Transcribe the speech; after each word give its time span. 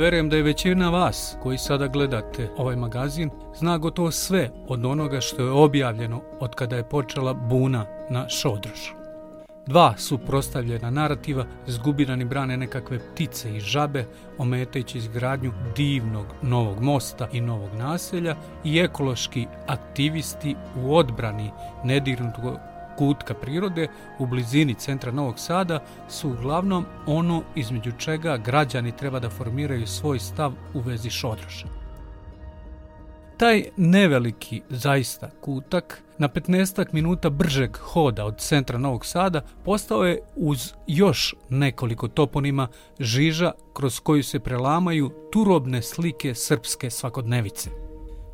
Verujem 0.00 0.28
da 0.28 0.36
je 0.36 0.42
većina 0.42 0.90
vas 0.90 1.36
koji 1.42 1.58
sada 1.58 1.86
gledate 1.86 2.48
ovaj 2.56 2.76
magazin 2.76 3.30
zna 3.54 3.78
gotovo 3.78 4.10
sve 4.10 4.50
od 4.68 4.84
onoga 4.84 5.20
što 5.20 5.42
je 5.42 5.50
objavljeno 5.50 6.20
od 6.40 6.54
kada 6.54 6.76
je 6.76 6.88
počela 6.88 7.34
buna 7.34 7.86
na 8.10 8.28
Šodrošu. 8.28 8.94
Dva 9.66 9.94
su 9.96 10.18
prostavljena 10.18 10.90
narativa, 10.90 11.44
zgubirani 11.66 12.24
brane 12.24 12.56
nekakve 12.56 12.98
ptice 12.98 13.56
i 13.56 13.60
žabe, 13.60 14.04
ometajući 14.38 14.98
izgradnju 14.98 15.52
divnog 15.76 16.26
novog 16.42 16.80
mosta 16.82 17.28
i 17.32 17.40
novog 17.40 17.74
naselja 17.74 18.36
i 18.64 18.78
ekološki 18.78 19.46
aktivisti 19.66 20.56
u 20.76 20.96
odbrani 20.96 21.50
nedirnutog 21.84 22.58
kutka 23.00 23.34
prirode 23.34 23.88
u 24.18 24.26
blizini 24.26 24.74
centra 24.74 25.12
Novog 25.12 25.38
Sada 25.38 25.84
su 26.08 26.30
uglavnom 26.30 26.84
ono 27.06 27.42
između 27.54 27.92
čega 27.98 28.36
građani 28.36 28.96
treba 28.96 29.20
da 29.20 29.30
formiraju 29.30 29.86
svoj 29.86 30.18
stav 30.18 30.52
u 30.74 30.80
vezi 30.80 31.10
Šodroša. 31.10 31.66
Taj 33.36 33.64
neveliki, 33.76 34.62
zaista, 34.68 35.30
kutak 35.40 36.02
na 36.18 36.28
15 36.28 36.86
minuta 36.92 37.30
bržeg 37.30 37.76
hoda 37.76 38.24
od 38.24 38.38
centra 38.38 38.78
Novog 38.78 39.06
Sada 39.06 39.42
postao 39.64 40.04
je 40.04 40.20
uz 40.36 40.72
još 40.86 41.34
nekoliko 41.48 42.08
toponima 42.08 42.68
žiža 42.98 43.52
kroz 43.72 44.00
koju 44.00 44.24
se 44.24 44.40
prelamaju 44.40 45.10
turobne 45.32 45.82
slike 45.82 46.34
srpske 46.34 46.90
svakodnevice. 46.90 47.70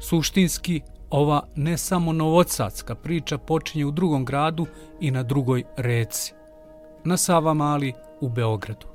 Suštinski, 0.00 0.80
ova 1.10 1.42
ne 1.56 1.78
samo 1.78 2.12
novocadska 2.12 2.94
priča 2.94 3.38
počinje 3.38 3.86
u 3.86 3.90
drugom 3.90 4.24
gradu 4.24 4.66
i 5.00 5.10
na 5.10 5.22
drugoj 5.22 5.64
reci. 5.76 6.34
Na 7.04 7.16
Sava 7.16 7.54
Mali 7.54 7.92
u 8.20 8.28
Beogradu. 8.28 8.86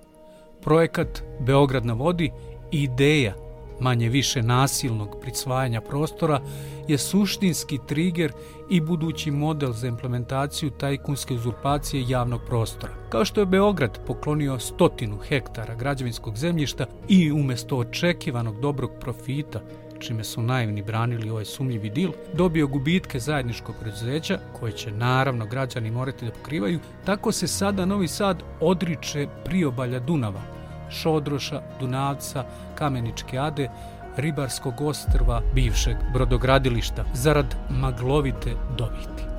Projekat 0.61 1.23
Beograd 1.39 1.85
na 1.85 1.93
vodi 1.93 2.31
i 2.71 2.83
ideja 2.83 3.33
manje 3.81 4.09
više 4.09 4.41
nasilnog 4.41 5.17
prisvajanja 5.21 5.81
prostora 5.81 6.41
je 6.87 6.97
suštinski 6.97 7.79
triger 7.87 8.31
i 8.69 8.81
budući 8.81 9.31
model 9.31 9.71
za 9.71 9.87
implementaciju 9.87 10.69
tajkunske 10.69 11.33
uzurpacije 11.33 12.05
javnog 12.07 12.41
prostora. 12.47 12.93
Kao 13.09 13.25
što 13.25 13.39
je 13.39 13.45
Beograd 13.45 13.99
poklonio 14.07 14.59
stotinu 14.59 15.17
hektara 15.17 15.75
građevinskog 15.75 16.37
zemljišta 16.37 16.85
i 17.07 17.31
umesto 17.31 17.77
očekivanog 17.77 18.59
dobrog 18.59 18.91
profita 18.99 19.61
čime 20.01 20.23
su 20.23 20.41
naivni 20.41 20.81
branili 20.81 21.29
ovaj 21.29 21.45
sumnjivi 21.45 21.89
dil, 21.89 22.11
dobio 22.33 22.67
gubitke 22.67 23.19
zajedničkog 23.19 23.75
preduzeća, 23.81 24.39
koje 24.59 24.71
će 24.71 24.91
naravno 24.91 25.45
građani 25.45 25.91
morati 25.91 26.25
da 26.25 26.31
pokrivaju, 26.31 26.79
tako 27.05 27.31
se 27.31 27.47
sada 27.47 27.85
Novi 27.85 28.07
Sad 28.07 28.43
odriče 28.59 29.27
priobalja 29.45 29.99
Dunava, 29.99 30.41
Šodroša, 30.89 31.61
Dunavca, 31.79 32.45
Kameničke 32.75 33.37
Ade, 33.37 33.69
ribarskog 34.17 34.81
ostrva 34.81 35.41
bivšeg 35.53 35.95
brodogradilišta 36.13 37.05
zarad 37.13 37.55
maglovite 37.69 38.55
dobiti. 38.77 39.30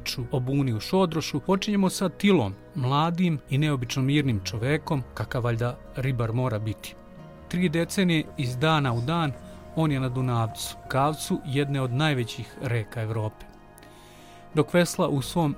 Priču 0.00 0.22
o 0.30 0.40
buni 0.40 0.72
u 0.72 0.80
Šodrošu 0.80 1.40
počinjemo 1.40 1.90
sa 1.90 2.08
Tilom, 2.08 2.54
mladim 2.74 3.38
i 3.50 3.58
neobično 3.58 4.02
mirnim 4.02 4.40
čovekom, 4.44 5.02
kakav 5.14 5.44
valjda 5.44 5.76
ribar 5.96 6.32
mora 6.32 6.58
biti. 6.58 6.94
Tri 7.48 7.68
decenije 7.68 8.24
iz 8.38 8.56
dana 8.56 8.92
u 8.92 9.00
dan 9.00 9.32
on 9.76 9.92
je 9.92 10.00
na 10.00 10.08
Dunavcu, 10.08 10.76
kavcu 10.88 11.40
jedne 11.46 11.80
od 11.80 11.92
najvećih 11.92 12.54
reka 12.62 13.02
Evrope. 13.02 13.46
Dok 14.54 14.74
vesla 14.74 15.08
u 15.08 15.22
svom 15.22 15.54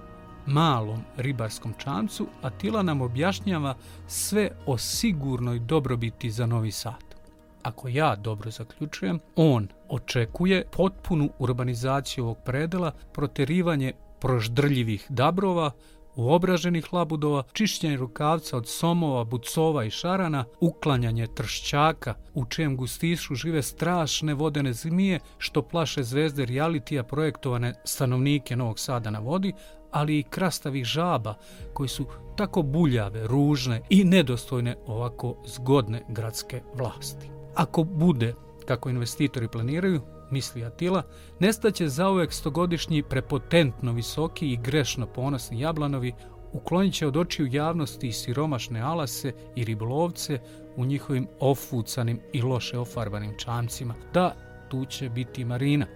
malom 0.47 1.03
ribarskom 1.17 1.75
čamcu, 1.79 2.27
Atila 2.43 2.83
nam 2.83 3.01
objašnjava 3.01 3.75
sve 4.07 4.51
o 4.67 4.79
sigurnoj 4.79 5.59
dobrobiti 5.59 6.31
za 6.31 6.47
Novi 6.47 6.71
Sad. 6.71 7.15
Ako 7.63 7.89
ja 7.89 8.17
dobro 8.17 8.51
zaključujem, 8.51 9.21
on 9.37 9.69
očekuje 9.89 10.65
potpunu 10.73 11.31
urbanizaciju 11.39 12.25
ovog 12.25 12.39
predela, 12.45 12.93
proterivanje 13.13 13.93
proždrljivih 14.23 15.07
dabrova, 15.09 15.71
uobraženih 16.17 16.93
labudova, 16.93 17.43
čišćenje 17.53 17.97
rukavca 17.97 18.57
od 18.57 18.69
somova, 18.69 19.25
bucova 19.25 19.85
i 19.85 19.91
šarana, 19.91 20.45
uklanjanje 20.61 21.27
tršćaka, 21.27 22.15
u 22.35 22.45
čijem 22.45 22.77
gustišu 22.77 23.35
žive 23.35 23.63
strašne 23.63 24.35
vodene 24.35 24.73
zmije 24.73 25.21
što 25.39 25.63
plaše 25.63 26.03
zvezde 26.03 26.47
realitija 26.47 27.03
projektovane 27.03 27.75
stanovnike 27.85 28.57
Novog 28.57 28.79
Sada 28.79 29.11
na 29.11 29.19
vodi, 29.19 29.53
ali 29.91 30.19
i 30.19 30.23
krastavih 30.23 30.85
žaba 30.85 31.35
koji 31.73 31.89
su 31.89 32.07
tako 32.37 32.63
buljave, 32.63 33.27
ružne 33.27 33.81
i 33.91 34.05
nedostojne 34.05 34.77
ovako 34.87 35.37
zgodne 35.47 36.03
gradske 36.09 36.63
vlasti. 36.75 37.31
Ako 37.55 37.85
bude, 37.85 38.35
kako 38.67 38.91
investitori 38.91 39.49
planiraju, 39.49 40.01
misli 40.33 40.65
Atila, 40.65 41.03
nestaće 41.41 41.89
zauvek 41.89 42.33
stogodišnji 42.33 43.03
prepotentno 43.03 43.93
visoki 43.93 44.53
i 44.53 44.57
grešno 44.57 45.07
ponosni 45.07 45.61
jablanovi, 45.61 46.13
uklonit 46.53 46.95
će 46.95 47.07
od 47.07 47.17
očiju 47.17 47.47
javnosti 47.47 48.09
i 48.09 48.13
siromašne 48.13 48.81
alase 48.81 49.33
i 49.57 49.65
ribolovce 49.65 50.41
u 50.77 50.85
njihovim 50.85 51.29
ofucanim 51.41 52.21
i 52.33 52.43
loše 52.43 52.79
ofarbanim 52.79 53.39
čamcima. 53.39 53.95
Da, 54.15 54.35
tu 54.69 54.85
će 54.85 55.09
biti 55.09 55.45
marina. 55.45 55.87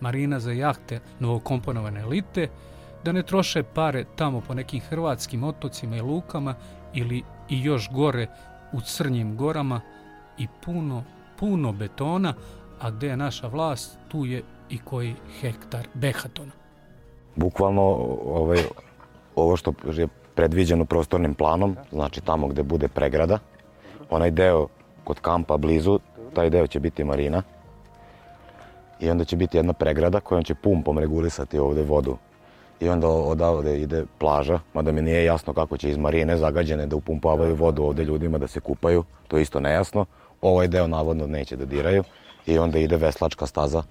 Marina 0.00 0.40
za 0.40 0.52
jahte 0.52 1.00
novokomponovane 1.20 2.00
elite, 2.00 2.48
da 3.04 3.12
ne 3.12 3.22
troše 3.22 3.62
pare 3.62 4.04
tamo 4.16 4.40
po 4.40 4.54
nekim 4.54 4.80
hrvatskim 4.80 5.44
otocima 5.44 5.96
i 5.96 6.00
lukama 6.00 6.54
ili 6.94 7.22
i 7.48 7.62
još 7.62 7.90
gore 7.92 8.26
u 8.72 8.80
crnjim 8.80 9.36
gorama 9.36 9.80
i 10.38 10.46
puno, 10.64 11.04
puno 11.38 11.72
betona, 11.72 12.34
a 12.80 12.90
gde 12.90 13.06
je 13.06 13.16
naša 13.16 13.46
vlast, 13.46 13.98
tu 14.08 14.24
je 14.24 14.42
i 14.70 14.78
koji 14.78 15.14
hektar 15.40 15.88
behatona. 15.94 16.52
Bukvalno 17.36 17.82
ovaj, 18.26 18.58
ovo 19.36 19.56
što 19.56 19.72
je 19.92 20.08
predviđeno 20.34 20.84
prostornim 20.84 21.34
planom, 21.34 21.76
znači 21.92 22.20
tamo 22.20 22.48
gde 22.48 22.62
bude 22.62 22.88
pregrada, 22.88 23.38
onaj 24.10 24.30
deo 24.30 24.68
kod 25.04 25.20
kampa 25.20 25.56
blizu, 25.56 25.98
taj 26.34 26.50
deo 26.50 26.66
će 26.66 26.80
biti 26.80 27.04
marina 27.04 27.42
i 29.00 29.10
onda 29.10 29.24
će 29.24 29.36
biti 29.36 29.56
jedna 29.56 29.72
pregrada 29.72 30.20
kojom 30.20 30.44
će 30.44 30.54
pumpom 30.54 30.98
regulisati 30.98 31.58
ovde 31.58 31.82
vodu 31.82 32.16
i 32.80 32.88
onda 32.88 33.08
odavde 33.08 33.80
ide 33.80 34.04
plaža, 34.18 34.60
mada 34.74 34.92
mi 34.92 35.02
nije 35.02 35.24
jasno 35.24 35.52
kako 35.52 35.76
će 35.76 35.90
iz 35.90 35.96
marine 35.96 36.36
zagađene 36.36 36.86
da 36.86 36.96
upumpavaju 36.96 37.54
vodu 37.54 37.82
ovde 37.82 38.04
ljudima 38.04 38.38
da 38.38 38.46
se 38.46 38.60
kupaju, 38.60 39.04
to 39.28 39.36
je 39.36 39.42
isto 39.42 39.60
nejasno. 39.60 40.04
Ovaj 40.42 40.68
deo 40.68 40.86
navodno 40.86 41.26
neće 41.26 41.56
da 41.56 41.64
diraju 41.64 42.04
i 42.46 42.58
onda 42.58 42.78
ide 42.78 42.96
veslačka 42.96 43.46
staza 43.46 43.82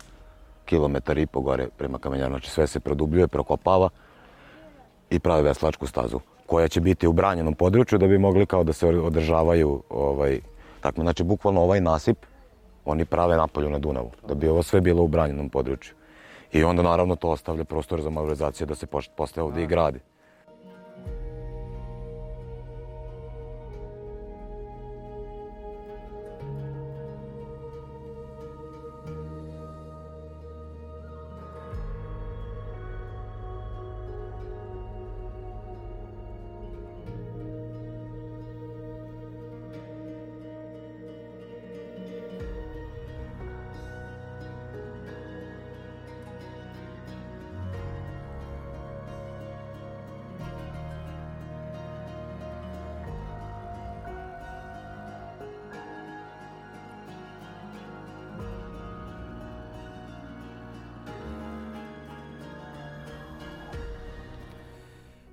kilometar 0.65 1.17
i 1.17 1.25
po 1.25 1.41
gore 1.41 1.67
prema 1.77 1.99
kamenjaru. 1.99 2.31
Znači 2.31 2.49
sve 2.49 2.67
se 2.67 2.79
produbljuje, 2.79 3.27
prokopava 3.27 3.89
i 5.09 5.19
pravi 5.19 5.43
veslačku 5.43 5.87
stazu 5.87 6.19
koja 6.45 6.67
će 6.67 6.81
biti 6.81 7.07
u 7.07 7.13
branjenom 7.13 7.53
području 7.53 7.97
da 7.97 8.07
bi 8.07 8.17
mogli 8.17 8.45
kao 8.45 8.63
da 8.63 8.73
se 8.73 8.87
održavaju 8.87 9.83
ovaj, 9.89 10.39
tako, 10.81 11.01
znači 11.01 11.23
bukvalno 11.23 11.61
ovaj 11.61 11.81
nasip 11.81 12.17
oni 12.85 13.05
prave 13.05 13.37
napolju 13.37 13.69
na 13.69 13.79
Dunavu, 13.79 14.11
da 14.27 14.33
bi 14.33 14.47
ovo 14.47 14.63
sve 14.63 14.81
bilo 14.81 15.03
u 15.03 15.07
branjenom 15.07 15.49
području. 15.49 15.93
I 16.51 16.63
onda 16.63 16.83
naravno 16.83 17.15
to 17.15 17.29
ostavlja 17.29 17.63
prostor 17.63 18.01
za 18.01 18.09
malorizaciju 18.09 18.67
da 18.67 18.75
se 18.75 18.87
postaje 19.15 19.43
ovde 19.43 19.63
i 19.63 19.67
gradi. 19.67 19.99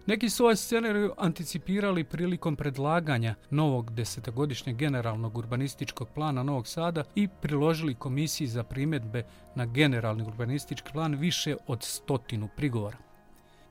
Neki 0.06 0.30
su 0.30 0.44
ovaj 0.44 0.56
scenariju 0.56 1.12
anticipirali 1.18 2.04
prilikom 2.04 2.56
predlaganja 2.56 3.34
novog 3.50 3.94
desetogodišnjeg 3.94 4.76
generalnog 4.76 5.38
urbanističkog 5.38 6.08
plana 6.14 6.42
Novog 6.42 6.66
Sada 6.66 7.04
i 7.14 7.28
priložili 7.28 7.94
komisiji 7.94 8.46
za 8.46 8.64
primetbe 8.64 9.24
na 9.54 9.66
generalni 9.66 10.22
urbanistički 10.22 10.92
plan 10.92 11.14
više 11.14 11.56
od 11.66 11.82
stotinu 11.82 12.48
prigovora. 12.56 12.96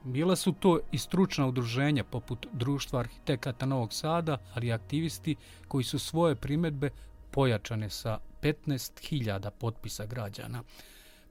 Bila 0.04 0.36
su 0.36 0.52
to 0.52 0.80
i 0.92 0.98
stručna 0.98 1.48
udruženja 1.48 2.04
poput 2.04 2.48
Društva 2.54 3.00
arhitekata 3.00 3.66
Novog 3.66 3.94
Sada, 3.94 4.38
ali 4.54 4.68
i 4.68 4.74
aktivisti 4.74 5.36
koji 5.68 5.84
su 5.84 6.00
svoje 6.00 6.36
primetbe 6.36 6.90
pojačane 7.32 7.90
sa 7.90 8.20
15.000 8.42 9.50
potpisa 9.60 10.06
građana 10.06 10.64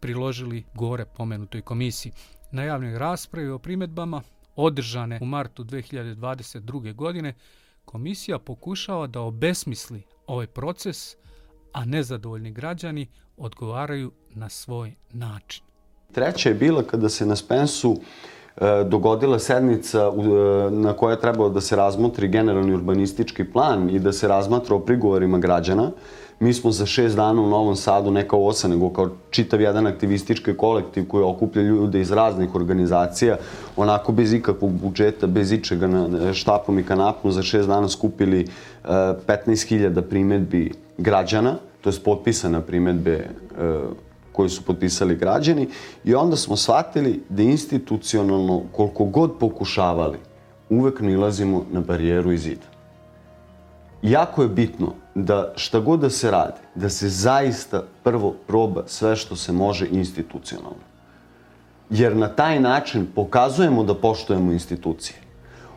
priložili 0.00 0.64
gore 0.75 1.05
pomenutoj 1.05 1.62
komisiji. 1.62 2.12
Na 2.53 2.62
javnoj 2.62 2.99
raspravi 2.99 3.49
o 3.49 3.58
primetbama 3.58 4.23
održane 4.56 5.19
u 5.23 5.25
martu 5.25 5.64
2022. 5.64 6.94
godine, 6.94 7.35
komisija 7.85 8.38
pokušava 8.38 9.06
da 9.06 9.20
obesmisli 9.20 10.02
ovaj 10.26 10.47
proces, 10.47 11.17
a 11.73 11.85
nezadovoljni 11.85 12.52
građani 12.52 13.08
odgovaraju 13.37 14.12
na 14.31 14.49
svoj 14.49 14.94
način. 15.12 15.64
Treća 16.12 16.49
je 16.49 16.55
bila 16.55 16.82
kada 16.82 17.08
se 17.08 17.26
na 17.26 17.37
Spensu 17.37 18.00
dogodila 18.87 19.38
sednica 19.38 19.99
e, 19.99 20.70
na 20.70 20.93
koja 20.93 21.11
je 21.11 21.20
trebalo 21.20 21.49
da 21.49 21.61
se 21.61 21.76
razmotri 21.76 22.29
generalni 22.29 22.75
urbanistički 22.75 23.44
plan 23.44 23.91
i 23.91 23.99
da 23.99 24.12
se 24.12 24.29
razmatra 24.29 24.76
o 24.76 24.79
prigovorima 24.79 25.38
građana. 25.38 25.91
Mi 26.41 26.52
smo 26.55 26.70
za 26.70 26.87
šest 26.87 27.17
dana 27.17 27.43
u 27.43 27.49
Novom 27.49 27.76
Sadu, 27.76 28.11
ne 28.11 28.29
kao 28.29 28.47
osa, 28.47 28.69
nego 28.69 28.91
kao 28.91 29.11
čitav 29.31 29.61
jedan 29.61 29.87
aktivistički 29.87 30.56
kolektiv 30.56 31.08
koji 31.08 31.25
okuplja 31.25 31.62
ljude 31.62 32.00
iz 32.00 32.11
raznih 32.11 32.55
organizacija, 32.55 33.37
onako 33.76 34.12
bez 34.12 34.32
ikakvog 34.32 34.73
budžeta, 34.73 35.26
bez 35.26 35.53
ičega 35.53 35.87
na 35.87 36.32
štapom 36.32 36.79
i 36.79 36.82
kanapom, 36.82 37.32
za 37.32 37.43
šest 37.43 37.69
dana 37.69 37.88
skupili 37.88 38.46
15.000 38.85 39.99
e, 39.99 40.03
primetbi 40.03 40.73
građana, 40.99 41.55
to 41.81 41.91
je 41.91 41.96
potpisana 42.05 42.61
primetbe 42.61 43.29
koje 44.41 44.49
su 44.49 44.63
potpisali 44.63 45.17
građani 45.17 45.69
i 46.05 46.15
onda 46.15 46.37
smo 46.37 46.57
shvatili 46.57 47.23
da 47.29 47.43
institucionalno 47.43 48.63
koliko 48.73 49.05
god 49.05 49.33
pokušavali 49.41 50.19
uvek 50.71 51.01
nilazimo 51.01 51.65
na 51.71 51.81
barijeru 51.81 52.33
i 52.33 52.39
zida. 52.39 52.67
Jako 54.03 54.43
je 54.43 54.49
bitno 54.49 54.95
da 55.15 55.53
šta 55.57 55.81
god 55.81 56.01
da 56.01 56.11
se 56.11 56.31
radi, 56.31 56.61
da 56.75 56.89
se 56.89 57.09
zaista 57.09 57.83
prvo 58.03 58.35
proba 58.47 58.85
sve 58.87 59.17
što 59.17 59.37
se 59.37 59.53
može 59.53 59.89
institucionalno. 59.91 60.89
Jer 61.91 62.17
na 62.17 62.29
taj 62.29 62.61
način 62.61 63.07
pokazujemo 63.15 63.85
da 63.85 63.95
poštujemo 63.95 64.53
institucije. 64.53 65.19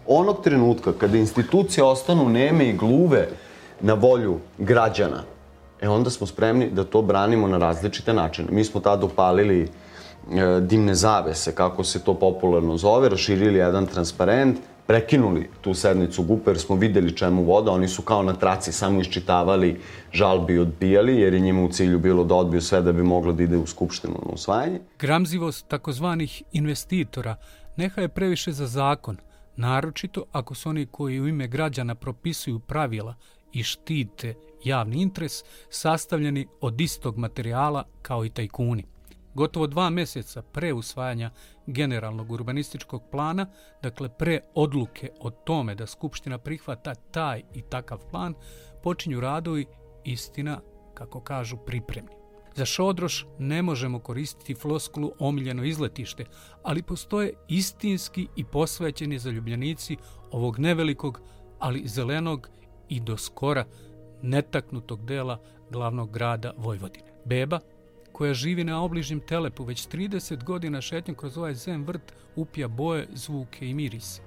Onog 0.07 0.44
trenutka 0.44 0.94
kada 0.94 1.18
institucije 1.18 1.83
ostanu 1.83 2.30
neme 2.30 2.69
i 2.69 2.77
gluve 2.77 3.27
na 3.81 3.94
volju 3.94 4.39
građana, 4.57 5.24
e 5.83 5.89
onda 5.89 6.09
smo 6.09 6.27
spremni 6.27 6.69
da 6.69 6.83
to 6.83 7.01
branimo 7.01 7.47
na 7.47 7.57
različite 7.57 8.13
načine. 8.13 8.47
Mi 8.51 8.63
smo 8.63 8.81
tada 8.81 9.06
upalili 9.06 9.62
e, 9.62 9.68
dimne 10.62 10.95
zavese, 10.95 11.56
kako 11.56 11.83
se 11.83 12.03
to 12.03 12.13
popularno 12.13 12.77
zove, 12.77 13.09
raširili 13.09 13.59
jedan 13.59 13.85
transparent, 13.85 14.59
prekinuli 14.88 15.50
tu 15.62 15.74
sednicu 15.74 16.24
GUP 16.24 16.47
jer 16.47 16.59
smo 16.59 16.75
videli 16.75 17.18
čemu 17.18 17.44
voda. 17.44 17.71
Oni 17.71 17.88
su 17.88 18.01
kao 18.01 18.24
na 18.24 18.33
traci 18.33 18.71
samo 18.71 19.01
iščitavali 19.01 19.81
žalbi 20.12 20.53
i 20.53 20.59
odbijali 20.59 21.18
jer 21.19 21.33
je 21.33 21.39
njima 21.39 21.63
u 21.63 21.69
cilju 21.69 22.00
bilo 22.00 22.24
da 22.24 22.36
odbiju 22.36 22.62
sve 22.62 22.81
da 22.81 22.91
bi 22.91 23.03
moglo 23.03 23.33
da 23.33 23.44
ide 23.44 23.57
u 23.57 23.68
skupštinu 23.68 24.13
na 24.25 24.33
usvajanje. 24.33 24.79
Gramzivost 25.00 25.68
takozvanih 25.68 26.44
investitora 26.51 27.36
neha 27.75 28.01
je 28.01 28.09
previše 28.09 28.51
za 28.51 28.68
zakon, 28.68 29.18
naročito 29.56 30.24
ako 30.31 30.56
su 30.56 30.69
oni 30.69 30.86
koji 30.86 31.21
u 31.21 31.27
ime 31.27 31.47
građana 31.47 31.95
propisuju 31.95 32.59
pravila 32.59 33.15
i 33.53 33.63
štite 33.63 34.33
javni 34.63 35.01
interes 35.01 35.44
sastavljeni 35.69 36.48
od 36.62 36.81
istog 36.81 37.18
materijala 37.18 37.83
kao 38.01 38.25
i 38.25 38.30
tajkuni. 38.30 38.86
Gotovo 39.33 39.68
dva 39.68 39.89
meseca 39.89 40.42
pre 40.42 40.74
usvajanja 40.74 41.31
generalnog 41.68 42.31
urbanističkog 42.31 43.04
plana, 43.12 43.48
dakle 43.81 44.10
pre 44.18 44.39
odluke 44.56 45.10
o 45.19 45.30
tome 45.30 45.75
da 45.75 45.88
Skupština 45.88 46.38
prihvata 46.38 46.95
taj 46.95 47.42
i 47.54 47.62
takav 47.62 48.00
plan, 48.12 48.33
počinju 48.83 49.19
radovi 49.19 49.65
istina, 50.04 50.60
kako 50.94 51.21
kažu, 51.21 51.57
pripremni. 51.57 52.12
Za 52.56 52.65
Šodroš 52.65 53.25
ne 53.39 53.62
možemo 53.62 54.00
koristiti 54.00 54.56
floskulu 54.56 55.12
omiljeno 55.19 55.63
izletište, 55.63 56.25
ali 56.63 56.83
postoje 56.83 57.33
istinski 57.48 58.27
i 58.36 58.44
posvećeni 58.44 59.19
zaljubljenici 59.19 59.98
ovog 60.31 60.60
nevelikog, 60.60 61.21
ali 61.60 61.88
zelenog 61.88 62.50
i 62.89 63.00
do 63.00 63.18
skora 63.18 63.65
netaknutog 64.23 65.05
dela 65.05 65.39
glavnog 65.69 66.11
grada 66.11 66.53
Vojvodine. 66.57 67.13
Beba, 67.25 67.59
koja 68.11 68.33
živi 68.33 68.63
na 68.63 68.83
obližnjem 68.83 69.19
telepu 69.19 69.63
već 69.63 69.87
30 69.87 70.43
godina 70.43 70.81
šetnjom 70.81 71.17
kroz 71.17 71.37
ovaj 71.37 71.55
zem 71.55 71.85
vrt, 71.85 72.13
upija 72.35 72.67
boje, 72.67 73.07
zvuke 73.13 73.69
i 73.69 73.73
mirise. 73.73 74.21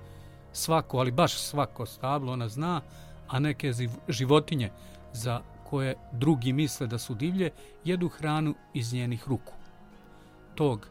Svako, 0.53 0.99
ali 0.99 1.11
baš 1.11 1.39
svako 1.39 1.87
stablo 1.87 2.33
ona 2.33 2.49
zna, 2.49 2.81
a 3.29 3.39
neke 3.39 3.73
životinje 4.09 4.71
za 5.13 5.41
koje 5.65 5.95
drugi 6.13 6.53
misle 6.53 6.87
da 6.87 6.99
su 6.99 7.15
divlje, 7.15 7.51
jedu 7.85 8.09
hranu 8.09 8.55
iz 8.75 8.93
njenih 8.93 9.29
ruku. 9.29 9.53
Tog 10.55 10.89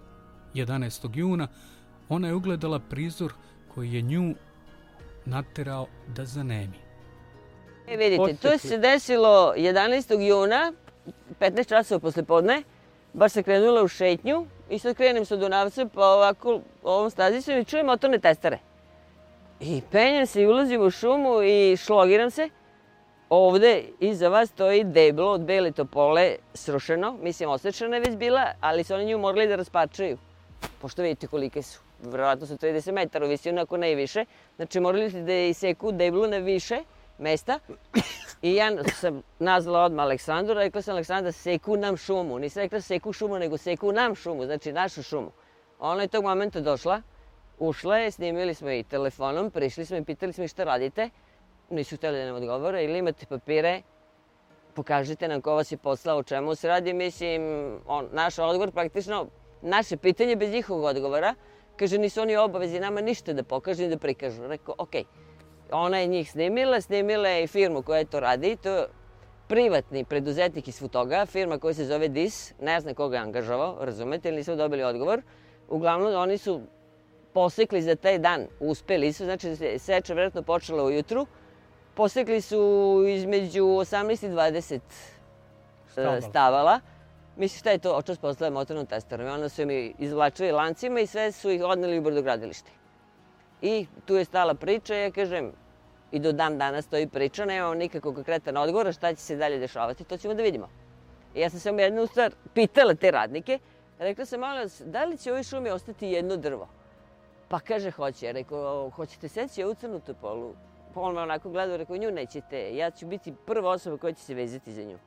11. 0.54 1.10
juna 1.14 1.48
ona 2.10 2.28
je 2.28 2.34
ugledala 2.34 2.80
prizor 2.80 3.34
koji 3.74 3.94
je 3.94 4.02
nju 4.02 4.36
naterao 5.26 5.88
da 6.08 6.26
zanemi. 6.26 6.85
E 7.88 7.98
vidite, 7.98 8.36
to 8.42 8.58
se 8.58 8.78
desilo 8.78 9.54
11. 9.58 10.22
juna, 10.22 10.74
15 11.40 11.70
časova 11.70 12.00
posle 12.00 12.24
podne, 12.24 12.64
baš 13.14 13.32
se 13.32 13.44
krenula 13.44 13.84
u 13.84 13.88
šetnju 13.88 14.46
i 14.70 14.80
sad 14.80 14.96
krenem 14.96 15.26
sa 15.26 15.36
Dunavca 15.36 15.86
pa 15.94 16.08
ovako 16.08 16.60
ovom 16.84 17.10
stazicom 17.10 17.58
i 17.58 17.66
čujem 17.66 17.86
motorne 17.86 18.20
testare. 18.20 18.60
I 19.60 19.82
penjem 19.92 20.26
se 20.26 20.42
i 20.42 20.48
ulazim 20.48 20.82
u 20.82 20.90
šumu 20.90 21.44
i 21.44 21.78
šlogiram 21.78 22.32
se. 22.32 22.50
Ovde 23.30 23.84
iza 24.00 24.30
vas 24.30 24.50
stoji 24.50 24.84
deblo 24.84 25.32
od 25.32 25.42
bele 25.42 25.72
topole 25.72 26.36
srušeno, 26.54 27.18
mislim 27.22 27.50
osečena 27.50 27.96
je 27.96 28.00
već 28.00 28.16
bila, 28.16 28.46
ali 28.62 28.84
su 28.84 28.94
oni 28.94 29.06
nju 29.06 29.18
morali 29.18 29.48
da 29.48 29.56
raspačaju. 29.56 30.18
Pošto 30.82 31.02
vidite 31.02 31.28
kolike 31.28 31.62
su. 31.62 31.80
Vjerojatno 32.04 32.48
su 32.48 32.58
30 32.58 32.92
metara 32.92 33.26
u 33.26 33.30
visinu, 33.30 33.62
ako 33.62 33.78
ne 33.78 33.92
i 33.92 33.96
više. 33.96 34.26
Znači 34.56 34.80
morali 34.80 35.10
ste 35.10 35.22
da 35.22 35.34
iseku 35.34 35.92
deblu 35.92 36.28
na 36.28 36.38
više 36.38 36.80
mesta 37.18 37.60
I 38.42 38.56
ja 38.56 38.84
sam 38.94 39.22
nazvala 39.40 39.86
odmah 39.86 40.04
Aleksandru, 40.04 40.54
rekla 40.54 40.82
sam 40.82 40.94
Aleksandra 40.94 41.32
seku 41.32 41.78
nam 41.78 41.98
šumu. 41.98 42.40
Nisam 42.40 42.62
rekla 42.62 42.82
seku 42.82 43.14
šumu, 43.14 43.40
nego 43.40 43.58
seku 43.58 43.92
nam 43.92 44.16
šumu, 44.16 44.46
znači 44.46 44.74
našu 44.74 45.04
šumu. 45.04 45.32
Ona 45.80 46.02
je 46.02 46.08
tog 46.08 46.24
momenta 46.24 46.62
došla, 46.62 47.02
ušla 47.60 47.98
je, 47.98 48.12
snimili 48.12 48.54
smo 48.54 48.72
i 48.72 48.84
telefonom, 48.84 49.52
prišli 49.52 49.86
smo 49.86 49.98
i 49.98 50.04
pitali 50.04 50.34
smo 50.34 50.48
šta 50.48 50.64
radite. 50.64 51.10
Nisu 51.70 51.96
hteli 51.96 52.18
da 52.18 52.26
nam 52.26 52.36
odgovore, 52.36 52.84
ili 52.84 53.00
imate 53.00 53.26
papire, 53.26 53.82
pokažite 54.74 55.28
nam 55.28 55.42
ko 55.42 55.56
vas 55.56 55.72
je 55.72 55.78
poslao, 55.78 56.18
o 56.18 56.24
čemu 56.24 56.56
se 56.56 56.68
radi. 56.68 56.94
Mislim, 56.94 57.42
on, 57.88 58.10
naš 58.12 58.40
odgovor 58.40 58.72
praktično, 58.72 59.28
naše 59.62 59.98
pitanje 59.98 60.36
bez 60.36 60.52
njihovog 60.52 60.84
odgovora, 60.84 61.34
kaže 61.78 61.98
nisu 61.98 62.22
oni 62.22 62.38
obavezi 62.38 62.80
nama 62.80 63.02
ništa 63.02 63.34
da 63.34 63.44
pokažu 63.44 63.84
i 63.84 63.88
da 63.88 63.98
prikažu. 63.98 64.48
Rekao, 64.48 64.76
okej. 64.78 65.04
Okay 65.04 65.26
Ona 65.72 66.00
je 66.00 66.08
njih 66.08 66.32
snimila, 66.32 66.82
snimila 66.82 67.30
je 67.30 67.44
i 67.44 67.48
firmu 67.48 67.82
koja 67.82 68.06
to 68.06 68.20
radi. 68.20 68.56
To 68.56 68.70
je 68.70 68.88
privatni 69.48 70.04
preduzetnik 70.04 70.68
iz 70.68 70.80
Futoga, 70.80 71.26
firma 71.26 71.60
koja 71.60 71.74
se 71.74 71.86
zove 71.86 72.08
DIS, 72.08 72.54
ne 72.62 72.80
zna 72.82 72.94
koga 72.94 73.18
je 73.18 73.24
angažavao, 73.24 73.78
razumete, 73.82 74.30
ili 74.30 74.38
nisu 74.38 74.56
dobili 74.56 74.84
odgovor. 74.84 75.22
Uglavnom, 75.70 76.16
oni 76.16 76.38
su 76.38 76.62
posekli 77.34 77.82
za 77.82 77.96
taj 77.96 78.20
dan, 78.20 78.48
uspeli 78.60 79.14
su, 79.14 79.24
znači 79.24 79.56
seča 79.80 80.14
vjerojatno 80.14 80.42
počela 80.42 80.84
ujutru. 80.84 81.28
Posekli 81.94 82.42
su 82.42 83.04
između 83.08 83.64
18 83.64 84.26
i 84.26 84.30
20 84.30 84.80
stavala. 85.92 86.22
stavala. 86.22 86.80
Mislim, 87.38 87.60
šta 87.60 87.72
je 87.72 87.78
to 87.78 87.96
očas 87.96 88.18
postala 88.18 88.52
motornom 88.52 88.86
testerom. 88.86 89.28
Onda 89.28 89.50
su 89.50 89.66
mi 89.66 89.94
izvlačili 90.00 90.52
lancima 90.52 91.00
i 91.00 91.08
sve 91.08 91.32
su 91.32 91.52
ih 91.52 91.64
odneli 91.64 92.00
u 92.00 92.02
brodogradilište. 92.02 92.72
I 93.62 93.88
tu 94.06 94.16
je 94.16 94.26
stala 94.26 94.54
priča, 94.54 94.96
ja 94.96 95.12
kažem, 95.12 95.52
i 96.12 96.20
do 96.20 96.32
dan 96.32 96.58
danas 96.58 96.86
stoji 96.86 97.08
priča, 97.08 97.46
nemamo 97.46 97.74
nikakvog 97.74 98.16
konkretan 98.16 98.58
odgovora, 98.58 98.92
šta 98.92 99.16
će 99.16 99.22
se 99.22 99.36
dalje 99.36 99.60
dešavati, 99.60 100.04
to 100.04 100.18
ćemo 100.18 100.34
da 100.34 100.44
vidimo. 100.44 100.70
I 101.36 101.40
ja 101.40 101.50
sam 101.50 101.60
samo 101.60 101.80
jednu 101.80 102.08
stvar 102.08 102.34
pitala 102.54 102.94
te 102.94 103.12
radnike, 103.12 103.60
rekla 104.00 104.26
sam, 104.26 104.40
malo 104.40 104.60
vas, 104.60 104.82
da 104.86 105.06
li 105.06 105.18
će 105.18 105.32
u 105.32 105.34
ovoj 105.34 105.44
šumi 105.44 105.70
ostati 105.70 106.08
jedno 106.08 106.38
drvo? 106.38 106.68
Pa 107.48 107.60
kaže, 107.60 107.92
hoće. 107.92 108.32
Rekao, 108.32 108.90
hoćete 108.90 109.28
seći 109.28 109.64
ovu 109.64 109.76
crnu 109.76 110.00
topolu? 110.00 110.54
Pa 110.94 111.02
on 111.02 111.16
me 111.16 111.22
onako 111.22 111.50
gledao, 111.50 111.78
rekao, 111.78 111.98
nju 111.98 112.12
nećete. 112.12 112.76
Ja 112.76 112.92
ću 112.92 113.08
biti 113.08 113.34
prva 113.46 113.70
osoba 113.70 113.98
koja 113.98 114.14
će 114.14 114.24
se 114.24 114.34
vezati 114.34 114.74
za 114.74 114.84
nju. 114.84 114.98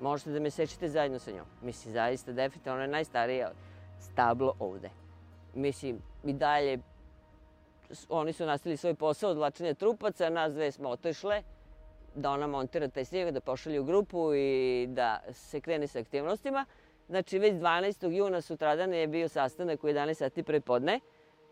Možete 0.00 0.30
da 0.30 0.40
me 0.40 0.50
sečete 0.50 0.88
zajedno 0.88 1.18
sa 1.18 1.30
njom. 1.30 1.46
Mislim, 1.62 1.92
zaista, 1.92 2.32
definitivno, 2.32 2.74
ona 2.74 2.82
je 2.82 2.88
najstarija 2.88 3.50
stablo 4.00 4.54
ovde. 4.58 4.90
Mislim, 5.54 6.02
i 6.24 6.32
dalje 6.32 6.78
oni 8.08 8.32
su 8.32 8.46
nastavili 8.46 8.76
svoj 8.76 8.94
posao 8.94 9.30
odlačenja 9.30 9.74
trupaca, 9.74 10.30
nas 10.30 10.52
dve 10.52 10.72
smo 10.72 10.88
otišle 10.88 11.42
da 12.14 12.30
ona 12.30 12.46
montira 12.46 12.88
taj 12.88 13.04
snijeg, 13.04 13.30
da 13.30 13.40
pošalju 13.40 13.84
grupu 13.84 14.34
i 14.34 14.86
da 14.90 15.20
se 15.32 15.60
krene 15.60 15.86
sa 15.86 15.98
aktivnostima. 15.98 16.64
Znači, 17.08 17.38
već 17.38 17.54
12. 17.54 18.10
juna 18.10 18.40
sutradan 18.40 18.94
je 18.94 19.06
bio 19.06 19.28
sastanak 19.28 19.84
u 19.84 19.86
11 19.86 20.14
sati 20.14 20.42
pre 20.42 20.60
podne 20.60 21.00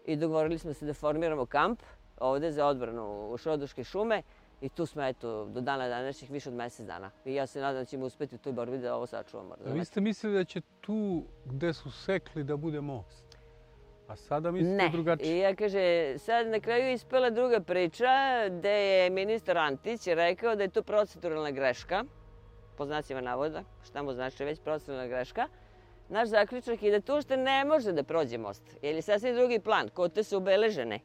i 0.07 0.17
dogovorili 0.17 0.59
smo 0.59 0.73
se 0.73 0.87
da 0.87 0.95
formiramo 0.95 1.47
kamp 1.47 1.83
ovde 2.21 2.53
za 2.53 2.67
odbranu 2.67 3.31
u 3.31 3.37
Šrodoške 3.37 3.85
šume 3.85 4.23
i 4.61 4.69
tu 4.69 4.87
smo, 4.87 5.03
eto, 5.03 5.45
do 5.45 5.61
dana 5.61 5.89
današnjih 5.89 6.31
više 6.31 6.49
od 6.49 6.55
mesec 6.55 6.87
dana. 6.87 7.11
I 7.25 7.35
ja 7.35 7.47
se 7.47 7.61
nadam 7.61 7.83
da 7.83 7.85
ćemo 7.85 8.07
uspeti 8.07 8.35
u 8.35 8.39
toj 8.39 8.53
borbi 8.53 8.79
da 8.79 8.97
ovo 8.97 9.07
sačuvamo. 9.07 9.57
Vi 9.65 9.85
ste 9.85 10.01
mislili 10.01 10.35
da 10.35 10.45
će 10.45 10.61
tu 10.81 11.23
gde 11.45 11.73
su 11.73 11.91
sekli 11.91 12.45
da 12.45 12.57
bude 12.57 12.81
most? 12.81 13.28
A 14.09 14.17
sada 14.17 14.51
mislite 14.51 14.77
ne. 14.77 14.89
drugačije? 14.93 15.37
I 15.37 15.39
ja 15.39 15.55
kaže, 15.55 16.15
sad 16.19 16.47
na 16.47 16.61
kraju 16.61 16.93
ispela 16.93 17.31
druga 17.31 17.61
priča 17.61 18.09
gde 18.51 18.71
je 18.71 19.11
ministar 19.11 19.59
Antić 19.59 20.07
rekao 20.07 20.57
da 20.57 20.63
je 20.63 20.69
to 20.69 20.83
proceduralna 20.83 21.51
greška, 21.51 22.05
po 22.77 22.87
znacima 22.87 23.21
navoda, 23.21 23.65
šta 23.85 24.03
mu 24.03 24.13
znači 24.13 24.45
već 24.45 24.61
proceduralna 24.61 25.09
greška. 25.09 25.49
Naš 26.09 26.29
zaključak 26.29 26.83
je 26.83 26.91
da 26.91 27.01
to 27.01 27.23
što 27.23 27.37
ne 27.37 27.65
može 27.65 27.93
da 27.93 28.03
prođe 28.03 28.39
most, 28.39 28.77
jer 28.83 28.95
je 28.95 29.03
sasvim 29.03 29.35
drugi 29.35 29.59
plan. 29.59 29.89
Kote 29.89 30.25
su 30.25 30.37
obeležene 30.37 31.01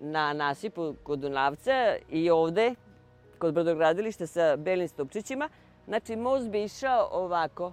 na 0.00 0.32
nasipu 0.32 0.94
kod 1.02 1.18
Dunavca 1.18 1.96
i 2.10 2.30
ovde, 2.30 2.74
kod 3.38 3.54
brodogradilišta 3.54 4.26
sa 4.26 4.56
belim 4.56 4.88
stupčićima. 4.88 5.48
Znači, 5.86 6.16
most 6.16 6.50
bi 6.50 6.62
išao 6.62 7.08
ovako, 7.12 7.72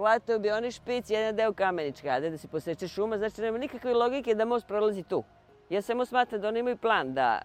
hvatao 0.00 0.38
bi 0.38 0.50
oni 0.50 0.70
špic, 0.70 1.10
jedan 1.10 1.36
deo 1.36 1.52
kamenička, 1.52 2.08
ajde 2.08 2.30
da 2.30 2.38
se 2.38 2.48
poseče 2.48 2.88
šuma, 2.88 3.18
znači 3.18 3.40
nema 3.40 3.58
nikakve 3.58 3.94
logike 3.94 4.34
da 4.34 4.44
most 4.44 4.66
prolazi 4.66 5.02
tu. 5.02 5.22
Ja 5.70 5.82
samo 5.82 6.04
smatram 6.04 6.40
da 6.40 6.48
oni 6.48 6.60
imaju 6.60 6.76
plan 6.76 7.14
da 7.14 7.42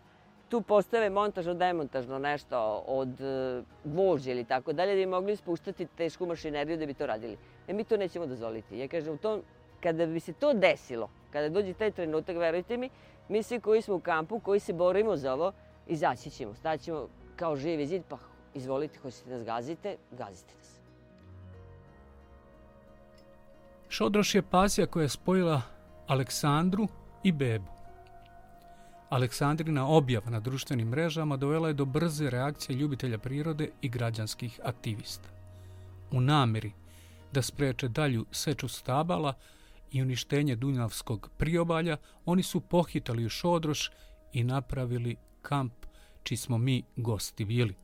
tu 0.49 0.61
postave 0.61 1.09
montažno, 1.09 1.53
demontažno 1.53 2.19
nešto 2.19 2.83
od 2.87 3.21
e, 3.21 3.61
vožđe 3.83 4.31
ili 4.31 4.43
tako 4.43 4.73
dalje, 4.73 4.95
da 4.95 4.99
bi 4.99 5.05
mogli 5.05 5.35
spuštati 5.35 5.87
tešku 5.97 6.25
mašineriju 6.25 6.77
da 6.77 6.85
bi 6.85 6.93
to 6.93 7.05
radili. 7.05 7.37
E 7.67 7.73
mi 7.73 7.83
to 7.83 7.97
nećemo 7.97 8.25
dozvoliti. 8.25 8.79
Ja 8.79 8.87
kažem, 8.87 9.13
u 9.13 9.17
tom, 9.17 9.41
kada 9.83 10.05
bi 10.05 10.19
se 10.19 10.33
to 10.33 10.53
desilo, 10.53 11.09
kada 11.31 11.49
dođe 11.49 11.73
taj 11.73 11.91
trenutak, 11.91 12.37
verujte 12.37 12.77
mi, 12.77 12.89
mi 13.29 13.43
svi 13.43 13.59
koji 13.59 13.81
smo 13.81 13.95
u 13.95 13.99
kampu, 13.99 14.39
koji 14.39 14.59
se 14.59 14.73
borimo 14.73 15.17
za 15.17 15.33
ovo, 15.33 15.51
izaći 15.87 16.29
ćemo, 16.29 16.53
staćemo 16.53 17.07
kao 17.35 17.55
živi 17.55 17.87
zid, 17.87 18.03
pa 18.09 18.17
izvolite, 18.53 18.99
hoćete 18.99 19.29
da 19.29 19.35
nas 19.35 19.45
gazite, 19.45 19.97
gazite 20.11 20.53
nas. 20.57 20.74
Šodroš 23.95 24.35
je 24.35 24.41
pasija 24.41 24.87
koja 24.87 25.03
je 25.03 25.09
spojila 25.09 25.61
Aleksandru 26.07 26.87
i 27.23 27.31
Bebu. 27.31 27.71
Aleksandrina 29.09 29.87
objava 29.87 30.29
na 30.29 30.39
društvenim 30.39 30.87
mrežama 30.87 31.37
dovela 31.37 31.67
je 31.67 31.73
do 31.73 31.85
brze 31.85 32.29
reakcije 32.29 32.75
ljubitelja 32.75 33.17
prirode 33.17 33.69
i 33.81 33.89
građanskih 33.89 34.59
aktivista. 34.63 35.29
U 36.11 36.21
nameri 36.21 36.71
da 37.31 37.41
spreče 37.41 37.87
dalju 37.87 38.25
seču 38.31 38.67
stabala 38.67 39.33
i 39.91 40.01
uništenje 40.01 40.55
Dunavskog 40.55 41.29
priobalja, 41.37 41.97
oni 42.25 42.43
su 42.43 42.59
pohitali 42.59 43.25
u 43.25 43.29
Šodroš 43.29 43.91
i 44.33 44.43
napravili 44.43 45.15
kamp 45.41 45.73
čiji 46.23 46.37
smo 46.37 46.57
mi 46.57 46.83
gosti 46.95 47.45
bili. 47.45 47.75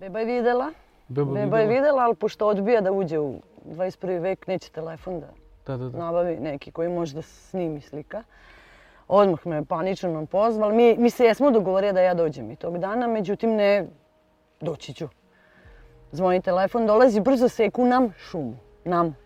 Beba 0.00 0.18
je 0.18 0.36
videla, 0.36 0.72
Beba, 1.08 1.32
Beba 1.32 1.58
je 1.58 1.66
videla, 1.66 2.02
ali 2.02 2.14
pošto 2.14 2.48
odbija 2.48 2.80
da 2.80 2.92
uđe 2.92 3.18
u 3.18 3.42
21. 3.64 4.20
vek, 4.20 4.46
neće 4.46 4.70
telefon 4.70 5.20
da, 5.20 5.26
Da, 5.66 5.76
da, 5.76 5.88
da. 5.88 5.98
nabavi 5.98 6.36
neki 6.36 6.72
koji 6.72 6.88
može 6.88 7.14
da 7.14 7.22
snimi 7.22 7.80
slika. 7.80 8.22
Odmah 9.08 9.46
me 9.46 9.64
panično 9.64 10.12
nam 10.12 10.26
pozvali. 10.26 10.74
Mi, 10.74 10.96
mi 10.98 11.10
se 11.10 11.24
jesmo 11.24 11.50
dogovorili 11.50 11.92
da 11.92 12.00
ja 12.00 12.14
dođem 12.14 12.50
i 12.50 12.56
tog 12.56 12.78
dana, 12.78 13.06
međutim 13.06 13.56
ne, 13.56 13.86
doći 14.60 14.94
ću. 14.94 15.08
Zvoni 16.12 16.42
telefon, 16.42 16.86
dolazi 16.86 17.20
brzo 17.20 17.48
seku 17.48 17.84
nam 17.84 18.12
šumu. 18.18 18.56
Nam. 18.84 19.16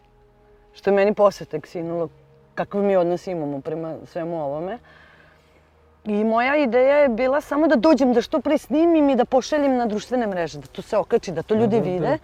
Što 0.72 0.90
je 0.90 0.94
meni 0.94 1.14
posle 1.14 1.46
tek 1.46 1.66
sinulo 1.66 2.08
kakav 2.54 2.82
mi 2.82 2.96
odnos 2.96 3.26
imamo 3.26 3.60
prema 3.60 3.96
svemu 4.06 4.44
ovome. 4.44 4.78
I 6.04 6.24
moja 6.24 6.56
ideja 6.56 6.96
je 6.96 7.08
bila 7.08 7.40
samo 7.40 7.66
da 7.66 7.76
dođem 7.76 8.12
da 8.12 8.20
što 8.20 8.40
pre 8.40 8.58
snimim 8.58 9.08
i 9.08 9.16
da 9.16 9.24
pošaljem 9.24 9.76
na 9.76 9.86
društvene 9.86 10.26
mreže, 10.26 10.58
da 10.58 10.66
to 10.66 10.82
se 10.82 10.96
okači, 10.96 11.32
da 11.32 11.42
to 11.42 11.54
ljudi 11.54 11.80
Da, 11.80 11.84
da, 11.84 11.98
da. 12.00 12.18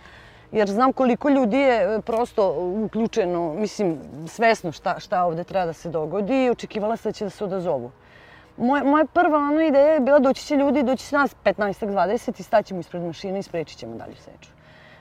Jer 0.53 0.69
znam 0.69 0.93
koliko 0.93 1.29
ljudi 1.29 1.57
je 1.57 1.95
e, 1.97 2.01
prosto 2.01 2.55
uključeno, 2.85 3.55
mislim, 3.55 3.99
svesno 4.27 4.73
šta, 4.73 5.01
šta 5.01 5.25
ovde 5.25 5.45
treba 5.45 5.67
da 5.67 5.73
se 5.73 5.89
dogodi 5.89 6.45
i 6.45 6.51
očekivala 6.51 6.97
sam 6.97 7.11
da 7.11 7.13
će 7.13 7.25
da 7.25 7.31
se 7.31 7.45
odazovu. 7.45 7.91
Moja, 8.57 8.85
moja 8.85 9.05
prva 9.05 9.39
ono 9.39 9.61
ideja 9.61 9.95
je 9.95 10.01
bila 10.01 10.19
doći 10.19 10.47
će 10.47 10.57
ljudi, 10.57 10.83
doći 10.83 11.07
će 11.07 11.17
nas 11.17 11.37
15-20 11.45 12.41
i 12.41 12.43
staćemo 12.43 12.81
ispred 12.81 13.03
mašine 13.03 13.39
i 13.39 13.43
sprečit 13.43 13.79
ćemo 13.79 13.95
dalju 13.97 14.17
seču. 14.17 14.51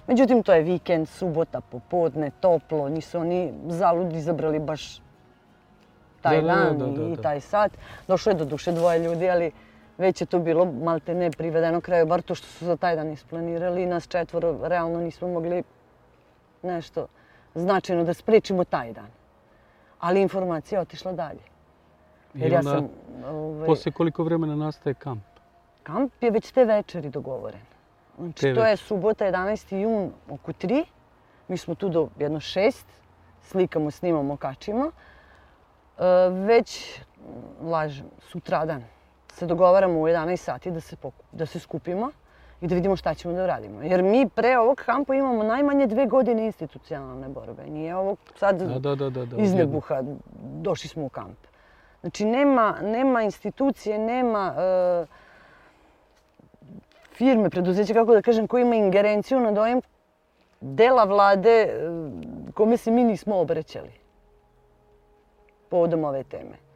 Međutim, 0.08 0.44
to 0.44 0.54
je 0.54 0.62
vikend, 0.62 1.10
subota, 1.10 1.62
popodne, 1.62 2.32
toplo, 2.40 2.90
nisu 2.90 3.20
oni 3.20 3.54
zaludi 3.68 4.18
izabrali 4.18 4.60
baš 4.60 5.02
taj 6.22 6.42
Da, 6.42 6.48
da, 6.48 6.54
dan 6.54 6.78
da, 6.78 6.86
da, 6.86 7.08
i 7.08 7.16
da. 7.16 7.22
taj 7.22 7.42
sat. 7.42 7.72
Došlo 8.08 8.30
je 8.32 8.36
do 8.36 8.46
duše 8.46 8.72
dvoje 8.72 9.00
ljudi, 9.00 9.30
ali 9.30 9.52
već 10.00 10.22
je 10.22 10.26
to 10.26 10.40
bilo 10.40 10.66
malte 10.66 11.14
ne 11.14 11.32
privedeno 11.32 11.82
kraju, 11.82 12.06
bar 12.06 12.22
to 12.22 12.36
što 12.36 12.48
su 12.48 12.66
za 12.66 12.76
taj 12.78 12.96
dan 12.96 13.12
isplanirali. 13.12 13.86
Nas 13.86 14.08
četvoro 14.08 14.58
realno 14.68 15.00
nismo 15.00 15.28
mogli 15.28 15.64
nešto 16.64 17.08
značajno 17.56 18.04
da 18.04 18.14
sprečimo 18.14 18.64
taj 18.64 18.94
dan. 18.94 19.08
Ali 20.00 20.22
informacija 20.22 20.80
je 20.80 20.82
otišla 20.82 21.12
dalje. 21.12 21.44
I 22.34 22.40
Jer 22.40 22.52
ja 22.52 22.60
onda, 22.60 22.72
sam... 22.72 22.90
Ovaj, 23.30 23.66
posle 23.66 23.92
koliko 23.92 24.24
vremena 24.24 24.56
nastaje 24.56 24.94
kamp? 24.94 25.24
Kamp 25.84 26.14
je 26.22 26.32
već 26.32 26.52
te 26.52 26.66
večeri 26.66 27.10
dogovoren. 27.10 27.62
Znači, 28.18 28.42
Te 28.42 28.54
to 28.54 28.60
je 28.66 28.72
večeri. 28.72 28.88
subota, 28.88 29.26
11. 29.26 29.76
jun, 29.76 30.12
oko 30.30 30.52
3. 30.54 30.84
Mi 31.48 31.58
smo 31.58 31.76
tu 31.76 31.90
do 31.90 32.08
jedno 32.20 32.40
6. 32.40 32.84
Slikamo, 33.42 33.92
snimamo, 33.92 34.38
kačimo. 34.38 34.86
E, 34.86 36.04
već, 36.30 37.00
lažem, 37.62 38.06
sutradan 38.20 38.84
se 39.40 39.46
dogovaramo 39.46 40.00
u 40.00 40.04
11 40.04 40.36
sati 40.36 40.72
da 40.72 40.80
se, 40.80 40.96
da 41.32 41.46
se 41.46 41.60
skupimo 41.60 42.12
i 42.62 42.68
da 42.68 42.76
vidimo 42.76 42.96
šta 42.96 43.14
ćemo 43.14 43.34
da 43.34 43.44
uradimo. 43.44 43.82
Jer 43.82 44.04
mi 44.04 44.30
pre 44.30 44.58
ovog 44.58 44.78
kampa 44.86 45.16
imamo 45.16 45.44
najmanje 45.44 45.88
dve 45.88 46.06
godine 46.06 46.46
institucionalne 46.46 47.30
borbe. 47.30 47.64
Nije 47.64 47.96
ovo 47.96 48.16
sad 48.36 48.62
Da, 48.62 48.80
da, 48.80 48.96
da, 48.96 49.10
da. 49.10 49.26
da 49.26 49.42
iz 49.42 49.54
nebuha 49.54 50.02
došli 50.42 50.90
smo 50.90 51.06
u 51.06 51.10
kamp. 51.10 51.38
Znači, 52.02 52.26
nema, 52.26 52.76
nema 52.82 53.24
institucije, 53.24 54.00
nema 54.00 54.54
e, 54.58 55.06
firme, 57.14 57.50
preduzeća, 57.50 57.94
kako 57.94 58.14
da 58.14 58.22
kažem, 58.22 58.48
koji 58.48 58.62
ima 58.62 58.76
ingerenciju 58.76 59.40
nad 59.40 59.58
ovim 59.58 59.82
dela 60.62 61.04
vlade 61.04 61.50
e, 61.50 61.70
kome 62.54 62.78
se 62.78 62.92
mi 62.92 63.04
nismo 63.04 63.40
obraćali 63.40 63.92
povodom 65.70 66.04
ove 66.04 66.24
teme. 66.24 66.69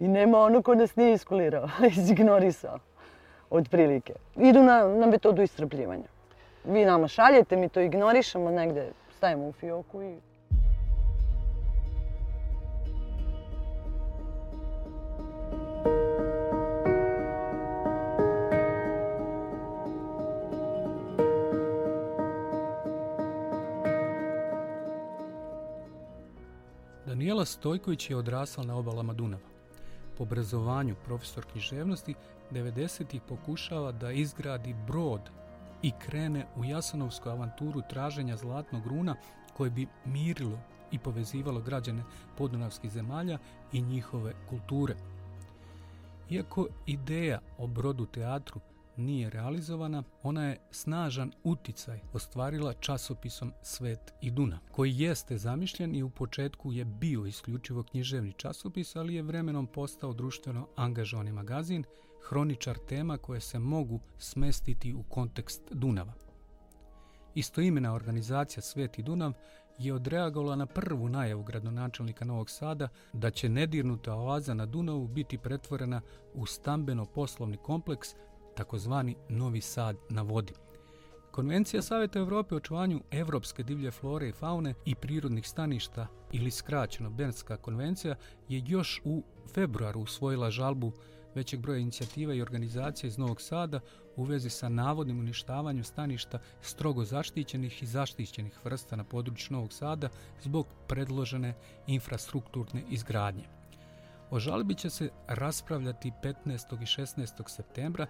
I 0.00 0.08
nema 0.08 0.38
ono 0.38 0.62
ko 0.62 0.74
nas 0.74 0.96
nije 0.96 1.12
iskulirao, 1.12 1.68
izignorisao, 1.98 2.78
otprilike. 3.50 4.12
Idu 4.36 4.62
na, 4.62 4.88
na 4.88 5.06
metodu 5.06 5.42
istrpljivanja. 5.42 6.08
Vi 6.64 6.84
nama 6.84 7.08
šaljete, 7.08 7.56
mi 7.56 7.68
to 7.68 7.80
ignorišemo, 7.80 8.50
negde 8.50 8.92
stavimo 9.16 9.48
u 9.48 9.52
fioku 9.52 10.02
i 10.02 10.16
Danijela 27.06 27.44
Stojković 27.44 28.10
je 28.10 28.16
odrasla 28.16 28.64
na 28.64 28.76
obalama 28.76 29.12
Dunava. 29.12 29.57
Po 30.18 30.24
obrazovanju 30.24 30.94
profesor 31.04 31.44
književnosti 31.52 32.14
90-ih 32.50 33.20
pokušava 33.28 33.92
da 33.92 34.10
izgradi 34.12 34.74
brod 34.86 35.30
i 35.82 35.92
krene 35.98 36.46
u 36.56 36.64
Jasanovsku 36.64 37.28
avanturu 37.28 37.82
traženja 37.90 38.36
zlatnog 38.36 38.86
runa 38.86 39.16
koje 39.56 39.70
bi 39.70 39.86
mirilo 40.04 40.58
i 40.92 40.98
povezivalo 40.98 41.60
građane 41.60 42.02
podunavskih 42.38 42.90
zemalja 42.90 43.38
i 43.72 43.82
njihove 43.82 44.32
kulture. 44.48 44.94
Iako 46.30 46.66
ideja 46.86 47.40
o 47.58 47.66
brodu 47.66 48.06
teatru 48.06 48.60
nije 48.98 49.30
realizovana, 49.30 50.02
ona 50.22 50.44
je 50.44 50.58
snažan 50.70 51.32
uticaj 51.44 52.00
ostvarila 52.12 52.72
časopisom 52.72 53.52
Svet 53.62 54.14
i 54.20 54.30
Dunav, 54.30 54.58
koji 54.72 54.98
jeste 54.98 55.38
zamišljen 55.38 55.94
i 55.96 56.02
u 56.02 56.10
početku 56.10 56.72
je 56.72 56.84
bio 56.84 57.26
isključivo 57.26 57.82
književni 57.82 58.32
časopis, 58.32 58.96
ali 58.96 59.14
je 59.14 59.22
vremenom 59.22 59.66
postao 59.66 60.12
društveno 60.12 60.68
angažovani 60.76 61.32
magazin, 61.32 61.84
hroničar 62.28 62.78
tema 62.88 63.18
koje 63.18 63.40
se 63.40 63.58
mogu 63.58 64.00
smestiti 64.18 64.94
u 64.94 65.02
kontekst 65.02 65.62
Dunava. 65.70 66.12
Istoimena 67.34 67.94
organizacija 67.94 68.62
Svet 68.62 68.98
i 68.98 69.02
Dunav 69.02 69.32
je 69.78 69.94
odreagovala 69.94 70.56
na 70.56 70.66
prvu 70.66 71.08
najavu 71.08 71.42
gradonačelnika 71.42 72.24
Novog 72.24 72.50
Sada 72.50 72.88
da 73.12 73.30
će 73.30 73.48
nedirnuta 73.48 74.14
oaza 74.14 74.54
na 74.54 74.66
Dunavu 74.66 75.08
biti 75.08 75.38
pretvorena 75.38 76.00
u 76.34 76.46
stambeno-poslovni 76.46 77.56
kompleks 77.56 78.08
takozvani 78.58 79.16
Novi 79.28 79.60
Sad 79.60 79.96
na 80.10 80.22
vodi. 80.22 80.52
Konvencija 81.30 81.82
Saveta 81.82 82.18
Evrope 82.18 82.54
o 82.54 82.58
očuvanju 82.58 83.00
evropske 83.10 83.62
divlje 83.62 83.90
flore 83.90 84.28
i 84.28 84.32
faune 84.32 84.74
i 84.84 84.94
prirodnih 84.94 85.48
staništa 85.48 86.06
ili 86.32 86.50
skraćeno 86.50 87.10
Bernska 87.10 87.56
konvencija 87.56 88.16
je 88.48 88.62
još 88.66 89.00
u 89.04 89.22
februaru 89.54 90.00
usvojila 90.00 90.50
žalbu 90.50 90.92
većeg 91.34 91.60
broja 91.60 91.78
inicijativa 91.78 92.34
i 92.34 92.42
organizacija 92.42 93.08
iz 93.08 93.18
Novog 93.18 93.40
Sada 93.40 93.80
u 94.16 94.24
vezi 94.24 94.50
sa 94.50 94.68
navodnim 94.68 95.18
uništavanjem 95.18 95.84
staništa 95.84 96.38
strogo 96.60 97.04
zaštićenih 97.04 97.82
i 97.82 97.86
zaštićenih 97.86 98.64
vrsta 98.64 98.96
na 98.96 99.04
području 99.04 99.56
Novog 99.56 99.72
Sada 99.72 100.08
zbog 100.42 100.66
predložene 100.88 101.54
infrastrukturne 101.86 102.82
izgradnje. 102.90 103.44
O 104.30 104.38
žalbi 104.38 104.74
će 104.74 104.90
se 104.90 105.10
raspravljati 105.28 106.12
15. 106.22 106.82
i 106.82 106.86
16. 106.86 107.48
septembra, 107.48 108.06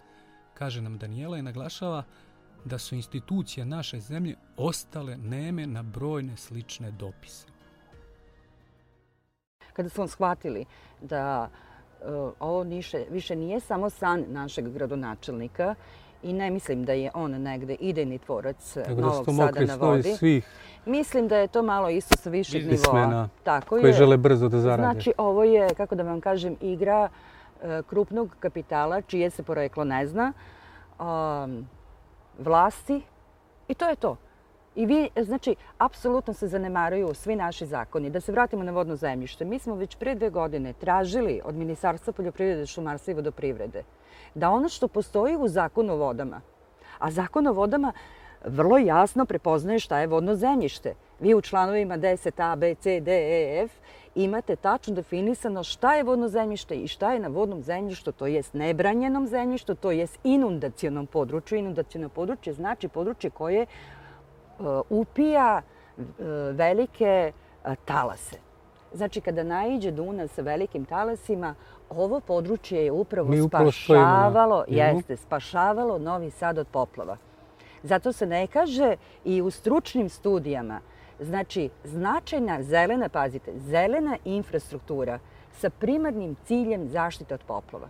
kaže 0.59 0.81
nam 0.83 0.99
Daniela 0.99 1.39
i 1.39 1.43
naglašava 1.43 2.03
da 2.65 2.79
su 2.79 2.95
institucije 2.95 3.67
naše 3.67 4.01
zemlje 4.01 4.35
ostale 4.57 5.17
neme 5.17 5.67
na 5.67 5.83
brojne 5.83 6.37
slične 6.37 6.91
dopise. 6.91 7.47
Kada 9.73 9.89
smo 9.89 10.09
shvatili 10.09 10.65
da 11.01 11.49
uh, 12.01 12.33
ovo 12.41 12.65
niše, 12.65 13.05
više 13.11 13.37
nije 13.37 13.61
samo 13.61 13.91
san 13.91 14.25
našeg 14.29 14.73
gradonačelnika 14.73 15.75
i 16.23 16.33
ne 16.33 16.51
mislim 16.51 16.85
da 16.85 16.93
je 16.93 17.11
on 17.15 17.31
negde 17.31 17.75
idejni 17.75 18.19
tvorac 18.19 18.75
Tako 18.75 18.95
da 18.95 19.01
Novog 19.01 19.27
to 19.27 19.33
Sada 19.33 19.65
na 19.65 19.75
vodi. 19.75 20.03
svih 20.03 20.45
Mislim 20.87 21.29
da 21.29 21.37
je 21.37 21.49
to 21.49 21.63
malo 21.63 21.91
isto 21.91 22.17
sa 22.17 22.31
višeg 22.31 22.67
nivoa. 22.67 23.29
Tako 23.45 23.69
koji 23.69 23.85
je. 23.85 23.93
žele 23.93 24.17
brzo 24.17 24.49
da 24.49 24.61
zarade. 24.61 24.83
Znači, 24.83 25.13
ovo 25.17 25.45
je, 25.45 25.75
kako 25.75 25.95
da 25.95 26.03
vam 26.03 26.21
kažem, 26.21 26.57
igra 26.61 27.09
e, 27.09 27.38
krupnog 27.87 28.37
kapitala, 28.41 29.01
čije 29.01 29.31
se 29.31 29.43
poreklo 29.43 29.85
ne 29.85 30.07
zna, 30.07 30.33
vlasti 32.39 33.03
i 33.69 33.75
to 33.75 33.89
je 33.89 33.97
to. 33.97 34.17
I 34.75 34.87
vi, 34.87 35.11
znači, 35.23 35.57
apsolutno 35.79 36.35
se 36.35 36.49
zanemaruju 36.49 37.15
svi 37.15 37.37
naši 37.37 37.67
zakoni. 37.67 38.11
Da 38.11 38.21
se 38.21 38.33
vratimo 38.33 38.63
na 38.65 38.73
vodno 38.73 38.97
zemljište. 38.97 39.45
Mi 39.45 39.59
smo 39.59 39.75
već 39.75 39.97
pre 39.97 40.15
dve 40.15 40.31
godine 40.31 40.73
tražili 40.73 41.41
od 41.45 41.55
Ministarstva 41.55 42.13
poljoprivrede, 42.13 42.67
šumarstva 42.67 43.11
i 43.11 43.15
vodoprivrede 43.15 43.83
da 44.35 44.51
ono 44.51 44.69
što 44.69 44.89
postoji 44.89 45.37
u 45.37 45.49
zakonu 45.49 45.93
o 45.93 45.97
vodama, 45.97 46.41
a 46.99 47.11
zakon 47.11 47.47
o 47.47 47.53
vodama 47.53 47.93
vrlo 48.45 48.79
jasno 48.79 49.27
prepoznaje 49.27 49.79
šta 49.79 49.99
je 49.99 50.07
vodno 50.07 50.35
zemljište. 50.35 50.95
Vi 51.21 51.35
u 51.35 51.41
članovima 51.41 51.99
10 51.99 52.53
A, 52.53 52.57
B, 52.57 52.75
C, 52.75 53.01
D, 53.01 53.13
E, 53.13 53.65
F 53.65 53.73
imate 54.25 54.57
tačno 54.57 54.95
definisano 54.95 55.65
šta 55.65 55.95
je 55.95 56.03
vodno 56.03 56.29
zemljište 56.29 56.75
i 56.75 56.89
šta 56.89 57.13
je 57.13 57.21
na 57.21 57.29
vodnom 57.29 57.63
zemljištu, 57.63 58.13
to 58.13 58.27
jest 58.27 58.55
nebranjenom 58.55 59.27
zemljištu, 59.27 59.75
to 59.75 59.91
jest 59.91 60.19
inundacionom 60.25 61.07
području. 61.07 61.59
Inundaciono 61.59 62.09
područje 62.09 62.53
znači 62.53 62.89
područje 62.89 63.31
koje 63.31 63.67
uh, 64.59 64.67
upija 64.91 65.63
uh, 65.97 66.05
velike 66.53 67.33
uh, 67.65 67.75
talase. 67.85 68.37
Znači, 68.95 69.21
kada 69.21 69.43
naiđe 69.43 69.91
Dunav 69.91 70.29
sa 70.29 70.43
velikim 70.43 70.85
talasima, 70.85 71.55
ovo 71.91 72.21
područje 72.21 72.85
je 72.85 72.93
upravo 72.93 73.29
upravo 73.45 73.73
spašavalo, 73.73 74.65
jeste, 74.69 75.17
spašavalo 75.17 75.99
Novi 75.99 76.31
Sad 76.31 76.59
od 76.59 76.67
poplava. 76.69 77.17
Zato 77.83 78.13
se 78.13 78.27
ne 78.27 78.47
kaže 78.47 78.97
i 79.25 79.43
u 79.43 79.51
stručnim 79.51 80.09
studijama, 80.09 80.81
znači 81.21 81.71
značajna 81.85 82.63
zelena, 82.63 83.09
pazite, 83.09 83.53
zelena 83.59 84.17
infrastruktura 84.25 85.19
sa 85.53 85.71
primarnim 85.71 86.37
ciljem 86.45 86.89
zaštite 86.89 87.35
od 87.35 87.41
poplava. 87.47 87.89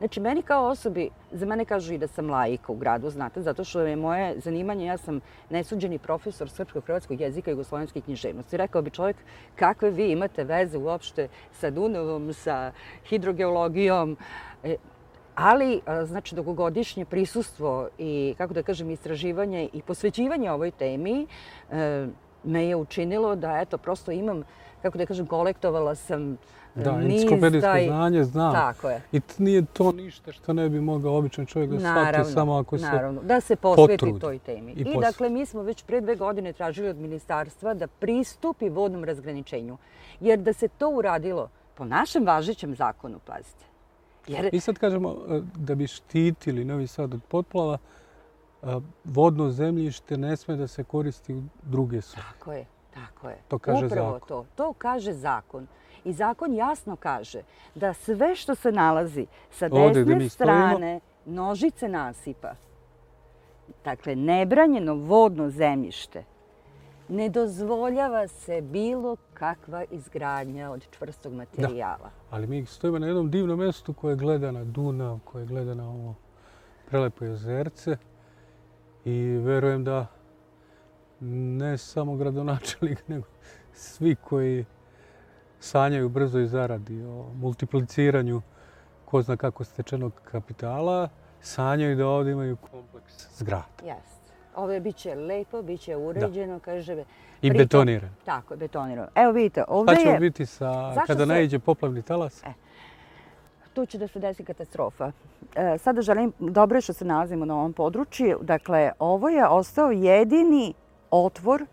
Znači, 0.00 0.20
meni 0.20 0.42
kao 0.42 0.68
osobi, 0.68 1.10
za 1.32 1.46
mene 1.46 1.64
kažu 1.64 1.94
i 1.94 1.98
da 1.98 2.06
sam 2.08 2.30
laika 2.30 2.72
u 2.72 2.76
gradu, 2.76 3.10
znate, 3.10 3.42
zato 3.42 3.64
što 3.64 3.80
je 3.80 3.96
moje 3.96 4.40
zanimanje, 4.40 4.86
ja 4.86 4.96
sam 4.96 5.20
nesuđeni 5.50 5.98
profesor 5.98 6.50
srpskog, 6.50 6.84
hrvatskog 6.84 7.20
jezika 7.20 7.50
i 7.50 7.52
jugoslovenske 7.52 8.00
književnosti. 8.00 8.56
Rekao 8.56 8.82
bi 8.82 8.90
čovjek, 8.90 9.16
kakve 9.56 9.90
vi 9.90 10.10
imate 10.12 10.44
veze 10.44 10.78
uopšte 10.78 11.28
sa 11.52 11.70
Dunavom, 11.70 12.32
sa 12.32 12.72
hidrogeologijom, 13.04 14.16
e, 14.64 14.76
ali 15.34 15.80
znači 16.04 16.34
dugogodišnje 16.34 17.04
prisustvo 17.04 17.88
i 17.98 18.34
kako 18.38 18.54
da 18.54 18.62
kažem 18.62 18.90
istraživanje 18.90 19.68
i 19.72 19.82
posvećivanje 19.82 20.50
ovoj 20.50 20.70
temi 20.70 21.26
e, 21.70 22.06
me 22.44 22.66
je 22.66 22.76
učinilo 22.76 23.36
da 23.36 23.58
eto 23.60 23.78
prosto 23.78 24.10
imam 24.10 24.42
kako 24.82 24.98
da 24.98 25.06
kažem 25.06 25.26
kolektovala 25.26 25.94
sam 25.94 26.38
Da, 26.74 26.98
niz 26.98 27.22
enciklopedijsko 27.22 27.66
taj- 27.66 27.86
znanje 27.86 28.24
znam. 28.24 28.52
Tako 28.52 28.90
je. 28.90 29.02
I 29.12 29.20
nije 29.38 29.64
to 29.72 29.92
ništa 29.92 30.32
što 30.32 30.52
ne 30.52 30.68
bi 30.68 30.80
mogao 30.80 31.16
običan 31.16 31.46
čovjek 31.46 31.70
da 31.70 31.78
shvati 31.78 32.32
samo 32.32 32.58
ako 32.58 32.78
se... 32.78 32.84
naravno, 32.84 33.22
da 33.22 33.40
se 33.40 33.56
posveti 33.56 33.92
potrudi 33.92 34.20
toj 34.20 34.38
temi. 34.38 34.72
i 34.72 34.80
I, 34.80 34.84
posveti. 34.84 35.00
dakle, 35.00 35.30
mi 35.30 35.46
smo 35.46 35.62
već 35.62 35.82
pre 35.82 36.00
dve 36.00 36.16
godine 36.16 36.52
tražili 36.52 36.88
od 36.88 36.96
ministarstva 36.96 37.74
da 37.74 37.86
pristupi 37.86 38.68
vodnom 38.68 39.04
razgraničenju. 39.04 39.76
Jer 40.20 40.38
da 40.38 40.52
se 40.52 40.68
to 40.68 40.88
uradilo 40.88 41.48
po 41.74 41.84
našem 41.84 42.26
važećem 42.26 42.74
zakonu, 42.74 43.18
pazite. 43.26 43.64
Jer, 44.26 44.48
I 44.52 44.60
sad 44.60 44.78
kažemo, 44.78 45.16
e, 45.30 45.40
da 45.56 45.74
bi 45.74 45.86
štitili 45.86 46.64
Novi 46.64 46.86
Sad 46.86 47.14
od 47.14 47.20
potplava, 47.28 47.74
e, 47.74 47.78
vodno 49.04 49.50
zemljište 49.50 50.16
ne 50.16 50.36
sme 50.36 50.56
da 50.56 50.66
se 50.66 50.84
koristi 50.84 51.34
u 51.34 51.42
druge 51.62 52.00
svrhe. 52.00 52.28
tako 52.38 52.52
je, 52.52 52.66
tako 52.94 53.28
je. 53.28 53.36
To 53.48 53.58
kaže 53.58 53.86
Upravo 53.86 54.12
zakon. 54.12 54.28
to, 54.28 54.46
to 54.54 54.72
kaže 54.72 55.12
zakon. 55.12 55.66
I 56.04 56.12
zakon 56.12 56.54
jasno 56.54 56.96
kaže 56.96 57.42
da 57.74 57.94
sve 57.94 58.34
što 58.36 58.54
se 58.54 58.72
nalazi 58.72 59.26
sa 59.50 59.68
Ovde 59.72 60.04
desne 60.04 60.04
stojimo. 60.04 60.28
strane 60.28 61.00
nožice 61.26 61.88
nasipa, 61.88 62.52
dakle, 63.84 64.16
nebranjeno 64.16 64.94
vodno 64.94 65.50
zemljište, 65.50 66.24
ne 67.08 67.28
dozvoljava 67.28 68.28
se 68.28 68.60
bilo 68.60 69.16
kakva 69.34 69.84
izgradnja 69.90 70.70
od 70.70 70.86
čvrstog 70.90 71.32
materijala. 71.32 72.10
Ali 72.30 72.46
mi 72.46 72.66
stojimo 72.66 72.98
na 72.98 73.06
jednom 73.06 73.30
divnom 73.30 73.58
mjestu 73.58 73.92
koje 73.92 74.16
gleda 74.16 74.50
na 74.50 74.64
Dunav, 74.64 75.18
koje 75.24 75.46
gleda 75.46 75.74
na 75.74 75.88
ovo 75.88 76.14
prelepo 76.86 77.24
jezerce. 77.24 77.96
I 79.04 79.40
verujem 79.44 79.84
da 79.84 80.06
ne 81.20 81.78
samo 81.78 82.16
gradonačelnik, 82.16 83.02
nego 83.08 83.26
svi 83.72 84.14
koji 84.14 84.64
sanjaju 85.60 86.08
brzoj 86.08 86.46
zaradi 86.46 87.02
o 87.02 87.26
multipliciranju 87.34 88.42
ko 89.04 89.22
zna 89.22 89.36
kako 89.36 89.64
stečenog 89.64 90.12
kapitala, 90.24 91.08
sanjaju 91.40 91.96
da 91.96 92.06
ovdje 92.06 92.32
imaju 92.32 92.56
kompleks 92.56 93.38
zgrada. 93.38 93.66
Jeste. 93.84 94.20
Ovo 94.56 94.72
je 94.72 94.80
biće 94.80 95.14
lepo, 95.14 95.62
biće 95.62 95.96
uređeno, 95.96 96.58
kaže... 96.58 97.04
I 97.42 97.50
pritom- 97.50 97.58
betoniran. 97.58 98.10
Tako, 98.24 98.56
betonirano. 98.56 99.08
Evo 99.14 99.32
vidite, 99.32 99.64
ovdje 99.68 99.94
Šta 99.94 100.04
će 100.04 100.08
je... 100.08 100.18
biti 100.18 100.46
sa, 100.46 100.72
Zašto 100.94 101.06
kada 101.06 101.20
se- 101.20 101.26
naiđe 101.26 101.58
poplavni 101.58 102.02
talas? 102.02 102.42
Tu 103.74 103.86
će 103.86 103.98
da 103.98 104.08
se 104.08 104.18
desi 104.18 104.44
katastrofa. 104.44 105.12
E, 105.54 105.78
sada 105.78 106.02
želim, 106.02 106.32
dobro 106.38 106.76
je 106.76 106.80
što 106.80 106.92
se 106.92 107.04
nalazimo 107.04 107.44
na 107.44 107.54
ovom 107.54 107.72
području. 107.72 108.38
Dakle, 108.42 108.92
ovo 108.98 109.28
je 109.28 109.48
ostao 109.48 109.90
jedini 109.90 110.74
otvor 111.10 111.66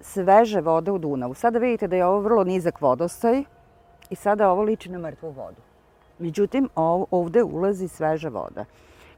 sveže 0.00 0.60
vode 0.60 0.90
u 0.90 0.98
Dunavu. 0.98 1.34
Sada 1.34 1.58
vidite 1.58 1.88
da 1.88 1.96
je 1.96 2.06
ovo 2.06 2.20
vrlo 2.20 2.44
nizak 2.44 2.80
vodostaj 2.80 3.44
i 4.10 4.14
sada 4.14 4.50
ovo 4.50 4.62
liči 4.62 4.90
na 4.90 4.98
mrtvu 4.98 5.30
vodu. 5.30 5.60
Međutim, 6.18 6.68
ov- 6.76 7.04
ovde 7.10 7.42
ulazi 7.42 7.88
sveža 7.88 8.28
voda 8.28 8.64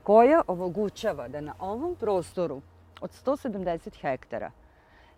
koja 0.03 0.43
omogućava 0.47 1.29
da 1.29 1.41
na 1.41 1.55
ovom 1.61 1.95
prostoru 1.95 2.61
od 3.01 3.11
170 3.25 4.01
hektara 4.01 4.51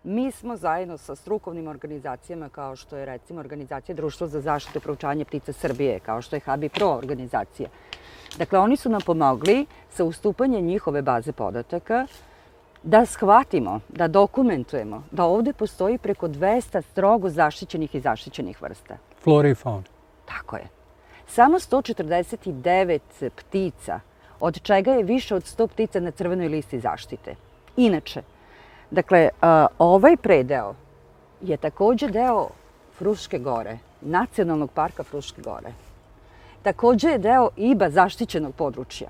Mi 0.09 0.33
smo 0.33 0.57
zajedno 0.57 0.99
sa 0.99 1.15
strukovnim 1.15 1.69
organizacijama 1.69 2.49
kao 2.49 2.77
što 2.77 2.97
je 2.97 3.07
recimo 3.07 3.41
organizacija 3.41 3.95
Društvo 3.95 4.27
za 4.27 4.41
zaštitu 4.41 4.79
i 4.79 4.81
proučavanje 4.81 5.25
ptica 5.25 5.53
Srbije, 5.53 6.01
kao 6.01 6.23
što 6.23 6.37
je 6.37 6.41
Habi 6.41 6.69
Pro 6.69 6.87
organizacija. 6.87 7.69
Dakle, 8.39 8.59
oni 8.59 8.77
su 8.77 8.89
nam 8.89 9.01
pomogli 9.07 9.67
sa 9.91 10.05
ustupanjem 10.05 10.65
njihove 10.65 11.03
baze 11.03 11.33
podataka 11.33 12.07
da 12.83 13.07
shvatimo, 13.07 13.81
da 13.89 14.09
dokumentujemo 14.09 15.03
da 15.11 15.25
ovde 15.25 15.53
postoji 15.53 15.99
preko 15.99 16.29
200 16.29 16.83
strogo 16.83 17.29
zaštićenih 17.29 17.95
i 17.95 18.01
zaštićenih 18.01 18.63
vrsta. 18.63 18.97
Flora 19.21 19.49
i 19.49 19.55
fauna. 19.55 19.85
Tako 20.25 20.57
je. 20.57 20.69
Samo 21.27 21.59
149 21.59 23.31
ptica, 23.31 24.01
od 24.41 24.63
čega 24.63 24.93
je 24.93 25.05
više 25.05 25.35
od 25.35 25.43
100 25.43 25.67
ptica 25.67 26.01
na 26.01 26.11
crvenoj 26.11 26.49
listi 26.49 26.81
zaštite. 26.81 27.35
Inače, 27.77 28.23
dakle, 28.91 29.29
ovaj 29.79 30.17
predeo 30.17 30.75
je 31.41 31.57
takođe 31.57 32.09
deo 32.09 32.49
Fruške 32.99 33.39
gore, 33.39 33.79
nacionalnog 34.01 34.71
parka 34.71 35.03
Fruške 35.03 35.43
gore. 35.43 35.73
Takođe 36.63 37.09
je 37.09 37.19
deo 37.19 37.51
IBA 37.57 37.91
zaštićenog 37.91 38.55
područja. 38.55 39.09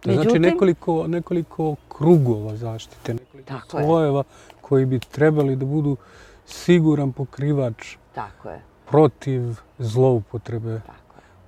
To 0.00 0.12
znači 0.12 0.38
nekoliko, 0.38 1.06
nekoliko 1.06 1.74
krugova 1.88 2.56
zaštite, 2.56 3.14
nekoliko 3.14 3.48
Tako 3.48 3.78
je. 3.78 3.84
slojeva 3.84 4.24
koji 4.60 4.86
bi 4.86 4.98
trebali 4.98 5.56
da 5.56 5.64
budu 5.66 5.96
siguran 6.46 7.12
pokrivač 7.12 7.96
Tako 8.14 8.48
je. 8.50 8.60
protiv 8.90 9.42
zloupotrebe 9.78 10.80
Tako 10.86 10.92
je. 10.92 11.01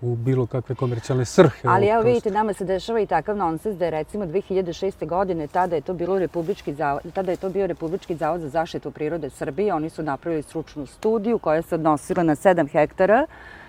U 0.05 0.17
bilo 0.17 0.47
kakve 0.47 0.75
komercijalne 0.75 1.25
srhe. 1.25 1.69
Ali 1.69 1.87
evo 1.87 2.03
vidite, 2.03 2.31
nama 2.31 2.53
se 2.53 2.65
dešava 2.65 3.01
i 3.01 3.07
takav 3.07 3.37
nonsens 3.37 3.79
da 3.79 3.85
je 3.85 3.91
recimo 3.91 4.25
2006. 4.27 5.07
godine, 5.07 5.47
tada 5.47 5.77
je 5.77 5.81
to 5.81 5.95
bilo 5.95 6.19
Republički 6.19 6.75
zavod, 6.75 7.03
tada 7.15 7.31
je 7.31 7.37
to 7.37 7.49
bio 7.51 7.67
Republički 7.67 8.17
zavod 8.17 8.41
za 8.41 8.49
zaštitu 8.49 8.91
prirode 8.91 9.31
Srbije. 9.31 9.75
Oni 9.75 9.91
su 9.91 10.03
napravili 10.03 10.43
stručnu 10.43 10.87
studiju 10.87 11.39
koja 11.39 11.63
se 11.63 11.75
odnosila 11.75 12.23
na 12.23 12.37
7 12.37 12.69
hektara 12.73 13.27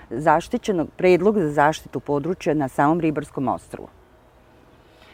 zaštićenog 0.09 0.87
predlog 0.97 1.39
za 1.39 1.49
zaštitu 1.49 1.99
područja 1.99 2.53
na 2.53 2.67
samom 2.67 2.99
Ribarskom 2.99 3.47
ostrvu. 3.47 3.87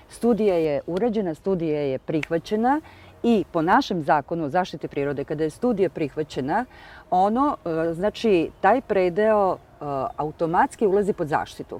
Studija 0.10 0.56
je 0.56 0.82
urađena, 0.88 1.34
studija 1.36 1.82
je 1.82 2.00
prihvaćena 2.00 2.82
i 3.24 3.46
po 3.52 3.62
našem 3.62 4.04
zakonu 4.04 4.46
o 4.46 4.50
zaštiti 4.50 4.88
prirode, 4.88 5.24
kada 5.24 5.44
je 5.44 5.50
studija 5.50 5.90
prihvaćena, 5.90 6.66
ono, 7.12 7.58
e, 7.66 7.94
znači, 7.94 8.50
taj 8.62 8.82
predeo 8.82 9.54
e, 9.54 9.86
automatski 10.18 10.88
ulazi 10.88 11.14
pod 11.14 11.28
zaštitu. 11.28 11.80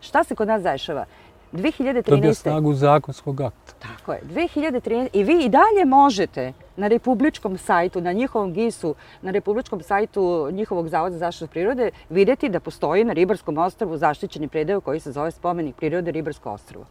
Šta 0.00 0.24
se 0.24 0.34
kod 0.34 0.48
nas 0.48 0.62
dešava? 0.62 1.04
2013. 1.52 2.10
Dobija 2.10 2.34
snagu 2.34 2.74
zakonskog 2.74 3.40
akta. 3.40 3.72
Tako 3.78 4.12
je. 4.12 4.20
2013. 4.24 5.08
I 5.12 5.24
vi 5.24 5.44
i 5.44 5.48
dalje 5.48 5.84
možete 5.86 6.52
na 6.76 6.88
republičkom 6.88 7.58
sajtu, 7.58 8.00
na 8.00 8.12
njihovom 8.12 8.52
GIS-u, 8.52 8.94
na 9.22 9.30
republičkom 9.30 9.82
sajtu 9.82 10.48
njihovog 10.52 10.88
Zavoda 10.88 11.12
za 11.12 11.18
zaštitu 11.18 11.50
prirode, 11.50 11.90
videti 12.10 12.48
da 12.48 12.60
postoji 12.60 13.04
na 13.04 13.12
Ribarskom 13.12 13.58
ostrvu 13.58 13.96
zaštićeni 13.96 14.48
predeo 14.48 14.80
koji 14.80 15.00
se 15.00 15.12
zove 15.12 15.30
spomenik 15.30 15.76
prirode 15.76 16.10
Ribarsko 16.10 16.52
ostrvo. 16.52 16.86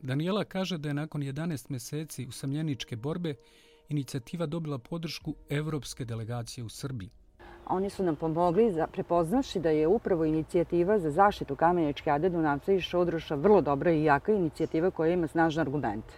Danijela 0.00 0.44
kaže 0.44 0.78
da 0.78 0.88
je 0.88 0.94
nakon 0.94 1.20
11 1.22 1.70
meseci 1.70 2.26
usamljeničke 2.26 2.96
borbe 2.96 3.34
inicijativa 3.90 4.46
dobila 4.46 4.78
podršku 4.78 5.34
evropske 5.48 6.04
delegacije 6.04 6.64
u 6.64 6.68
Srbiji. 6.68 7.10
Oni 7.66 7.90
su 7.90 8.02
nam 8.02 8.16
pomogli 8.16 8.72
za 8.72 8.86
prepoznaši 8.86 9.60
da 9.60 9.70
je 9.70 9.86
upravo 9.86 10.24
inicijativa 10.24 10.98
za 10.98 11.10
zaštitu 11.10 11.56
Kamenjačke 11.56 12.10
Ade, 12.10 12.28
Dunavca 12.28 12.72
i 12.72 12.80
Šodroša 12.80 13.34
vrlo 13.34 13.60
dobra 13.60 13.90
i 13.90 14.04
jaka 14.04 14.32
inicijativa 14.32 14.90
koja 14.90 15.12
ima 15.12 15.26
snažne 15.26 15.60
argumente. 15.60 16.14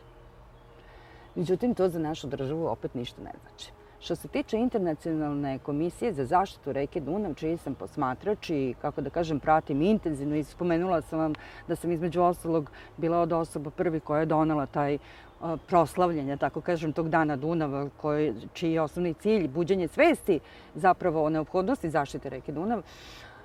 Međutim, 1.35 1.75
to 1.75 1.89
za 1.89 1.99
našu 1.99 2.27
državu 2.27 2.67
opet 2.67 2.95
ništa 2.95 3.23
ne 3.23 3.33
znači. 3.43 3.73
Što 4.01 4.17
se 4.17 4.29
tiče 4.29 4.57
Internacionalne 4.59 5.59
komisije 5.59 6.13
za 6.13 6.25
zaštitu 6.25 6.73
reke 6.73 7.01
Dunav, 7.01 7.35
čiji 7.35 7.57
sam 7.57 7.75
posmatrač 7.75 8.51
i, 8.51 8.75
kako 8.83 9.01
da 9.01 9.11
kažem, 9.11 9.41
pratim 9.41 9.83
intenzivno 9.83 10.37
i 10.37 10.45
spomenula 10.45 11.03
sam 11.03 11.19
vam 11.19 11.35
da 11.69 11.77
sam 11.77 11.93
između 11.93 12.23
ostalog 12.23 12.71
bila 12.97 13.21
od 13.21 13.33
osoba 13.33 13.71
prvi 13.71 14.01
koja 14.01 14.21
je 14.21 14.27
donala 14.27 14.67
taj 14.67 14.99
a, 15.43 15.57
proslavljanje, 15.67 16.37
tako 16.37 16.61
kažem, 16.61 16.93
tog 16.93 17.09
dana 17.09 17.37
Dunava, 17.37 17.89
koji, 17.97 18.35
čiji 18.53 18.73
je 18.73 18.81
osnovni 18.81 19.15
cilj 19.15 19.49
buđenje 19.49 19.89
svesti 19.89 20.41
zapravo 20.75 21.25
o 21.25 21.31
neophodnosti 21.31 21.91
zaštite 21.91 22.31
reke 22.31 22.53
Dunav. 22.53 22.83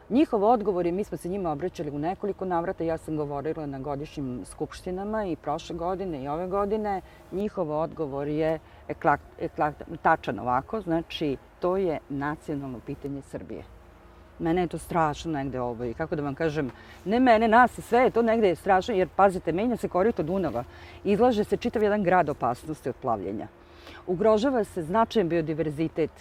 Njihov 0.09 0.43
odgovor 0.43 0.85
je, 0.85 0.91
mi 0.91 1.03
smo 1.03 1.17
se 1.17 1.29
njima 1.29 1.51
obraćali 1.51 1.91
u 1.91 1.99
nekoliko 1.99 2.45
navrata, 2.45 2.83
ja 2.83 2.97
sam 2.97 3.17
govorila 3.17 3.65
na 3.65 3.79
godišnjim 3.79 4.45
skupštinama 4.45 5.25
i 5.25 5.35
prošle 5.35 5.75
godine 5.75 6.23
i 6.23 6.27
ove 6.27 6.47
godine. 6.47 7.01
Njihov 7.31 7.71
odgovor 7.71 8.27
je 8.27 8.59
eklakt, 8.87 9.23
eklakt, 9.39 9.83
tačan 10.01 10.39
ovako, 10.39 10.81
znači 10.81 11.37
to 11.59 11.77
je 11.77 11.99
nacionalno 12.09 12.79
pitanje 12.85 13.21
Srbije. 13.21 13.76
Mene 14.39 14.61
je 14.61 14.67
to 14.67 14.77
strašno 14.77 15.31
negde 15.31 15.61
ovo 15.61 15.85
i 15.85 15.93
kako 15.93 16.15
da 16.15 16.21
vam 16.21 16.35
kažem, 16.35 16.71
ne 17.05 17.19
mene, 17.19 17.47
nas 17.47 17.77
i 17.77 17.81
sve 17.81 18.09
to 18.09 18.21
negde 18.21 18.47
je 18.47 18.55
strašno 18.55 18.93
jer 18.93 19.07
pazite, 19.15 19.51
menja 19.51 19.77
se 19.77 19.87
korito 19.87 20.23
Dunava, 20.23 20.63
izlaže 21.03 21.43
se 21.43 21.57
čitav 21.57 21.83
jedan 21.83 22.03
grad 22.03 22.29
opasnosti 22.29 22.89
od 22.89 22.95
plavljenja. 22.95 23.47
Ugrožava 24.07 24.63
se 24.63 24.83
značajan 24.83 25.29
biodiverzitet, 25.29 26.11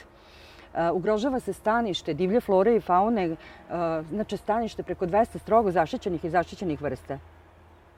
Uh, 0.76 0.96
ugrožava 0.96 1.40
se 1.40 1.52
stanište 1.52 2.14
divlje 2.14 2.40
flore 2.40 2.76
i 2.76 2.80
faune, 2.80 3.30
uh, 3.30 3.36
znači 4.08 4.36
stanište 4.36 4.82
preko 4.82 5.06
200 5.06 5.38
strogo 5.38 5.70
zaštićenih 5.70 6.24
i 6.24 6.30
zaštićenih 6.30 6.82
vrsta. 6.82 7.18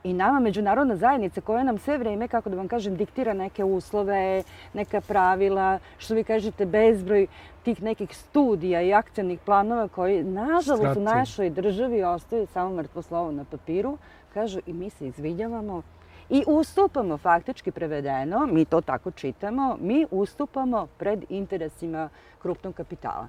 I 0.03 0.13
nama 0.13 0.39
međunarodna 0.39 0.95
zajednica 0.95 1.41
koja 1.41 1.63
nam 1.63 1.77
sve 1.77 1.97
vreme, 1.97 2.27
kako 2.27 2.49
da 2.49 2.57
vam 2.57 2.67
kažem, 2.67 2.95
diktira 2.95 3.33
neke 3.33 3.63
uslove, 3.63 4.43
neka 4.73 5.01
pravila, 5.01 5.79
što 5.97 6.13
vi 6.13 6.23
kažete, 6.23 6.65
bezbroj 6.65 7.27
tih 7.63 7.83
nekih 7.83 8.17
studija 8.17 8.81
i 8.81 8.93
akcijnih 8.93 9.39
planova 9.45 9.87
koji, 9.87 10.23
nažalost, 10.23 10.97
u 10.97 11.01
našoj 11.01 11.49
državi 11.49 12.03
ostaju 12.03 12.47
samo 12.47 12.75
mrtvo 12.75 13.01
slovo 13.01 13.31
na 13.31 13.43
papiru, 13.43 13.97
kažu 14.33 14.59
i 14.65 14.73
mi 14.73 14.89
se 14.89 15.07
izvinjavamo 15.07 15.81
i 16.29 16.43
ustupamo, 16.47 17.17
faktički 17.17 17.71
prevedeno, 17.71 18.47
mi 18.47 18.65
to 18.65 18.81
tako 18.81 19.11
čitamo, 19.11 19.77
mi 19.81 20.05
ustupamo 20.11 20.87
pred 20.97 21.25
interesima 21.29 22.09
krupnog 22.41 22.75
kapitala. 22.75 23.27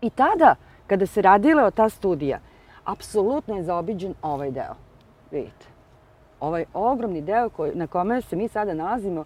I 0.00 0.10
tada, 0.10 0.54
kada 0.86 1.06
se 1.06 1.22
radila 1.22 1.64
o 1.64 1.70
ta 1.70 1.88
studija, 1.88 2.38
apsolutno 2.84 3.56
je 3.56 3.62
zaobiđen 3.62 4.14
ovaj 4.22 4.50
deo. 4.50 4.74
Vidite. 5.30 5.79
Ovaj 6.40 6.64
ogromni 6.74 7.20
deo 7.20 7.48
koji, 7.48 7.74
na 7.74 7.86
kome 7.86 8.22
se 8.22 8.36
mi 8.36 8.48
sada 8.48 8.74
nalazimo, 8.74 9.24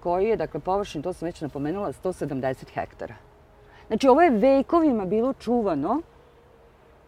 koji 0.00 0.26
je, 0.26 0.36
dakle, 0.36 0.60
površin, 0.60 1.02
to 1.02 1.12
sam 1.12 1.26
već 1.26 1.40
napomenula, 1.40 1.92
170 1.92 2.68
hektara. 2.74 3.14
Znači, 3.86 4.08
ovo 4.08 4.22
je 4.22 4.30
vekovima 4.30 5.04
bilo 5.04 5.32
čuvano 5.32 6.02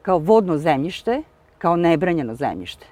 kao 0.02 0.18
vodno 0.18 0.58
zemljište, 0.58 1.22
kao 1.58 1.76
nebranjeno 1.76 2.34
zemljište. 2.34 2.86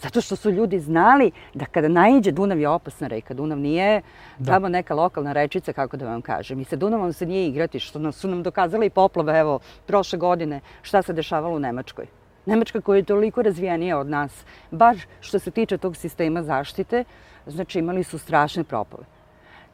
Zato 0.00 0.20
što 0.20 0.36
su 0.36 0.50
ljudi 0.50 0.80
znali 0.80 1.30
da 1.54 1.64
kada 1.64 1.88
naiđe 1.88 2.32
Dunav 2.32 2.60
je 2.60 2.68
opasna 2.68 3.06
reka. 3.06 3.34
Dunav 3.34 3.58
nije 3.58 4.02
Da. 4.38 4.52
tamo 4.52 4.68
neka 4.68 4.94
lokalna 4.94 5.32
rečica, 5.32 5.72
kako 5.72 5.96
da 5.96 6.06
vam 6.06 6.22
kažem. 6.22 6.60
I 6.60 6.64
sa 6.64 6.76
Dunavom 6.76 7.12
se 7.12 7.26
nije 7.26 7.48
igrati, 7.48 7.80
što 7.80 7.98
nam 7.98 8.12
su 8.12 8.28
nam 8.28 8.42
dokazale 8.42 8.86
i 8.86 8.90
poplave, 8.90 9.38
evo, 9.38 9.58
prošle 9.86 10.18
godine, 10.18 10.60
šta 10.82 11.02
se 11.02 11.12
dešavalo 11.12 11.56
u 11.56 11.58
Nemačkoj. 11.58 12.06
Nemačka 12.46 12.80
koja 12.80 12.96
je 12.96 13.02
toliko 13.02 13.42
razvijenija 13.42 13.98
od 13.98 14.06
nas, 14.06 14.44
bar 14.70 14.96
što 15.20 15.38
se 15.38 15.50
tiče 15.50 15.78
tog 15.78 15.96
sistema 15.96 16.42
zaštite, 16.42 17.04
znači 17.46 17.78
imali 17.78 18.04
su 18.04 18.18
strašne 18.18 18.64
propave. 18.64 19.04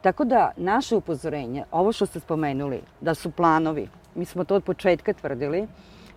Tako 0.01 0.25
da, 0.25 0.51
naše 0.57 0.95
upozorenje, 0.95 1.63
ovo 1.71 1.91
što 1.91 2.05
ste 2.05 2.19
spomenuli, 2.19 2.81
da 3.01 3.13
su 3.15 3.31
planovi, 3.31 3.87
mi 4.15 4.25
smo 4.25 4.43
to 4.43 4.55
od 4.55 4.63
početka 4.63 5.13
tvrdili, 5.13 5.67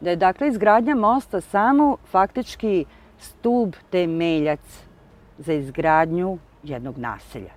da 0.01 0.11
je 0.11 0.17
dakle 0.17 0.49
izgradnja 0.49 0.95
mosta 0.95 1.41
samo 1.41 1.97
faktički 2.11 2.85
stub 3.19 3.75
temeljac 3.91 4.61
za 5.39 5.53
izgradnju 5.53 6.39
jednog 6.63 6.99
naselja. 6.99 7.53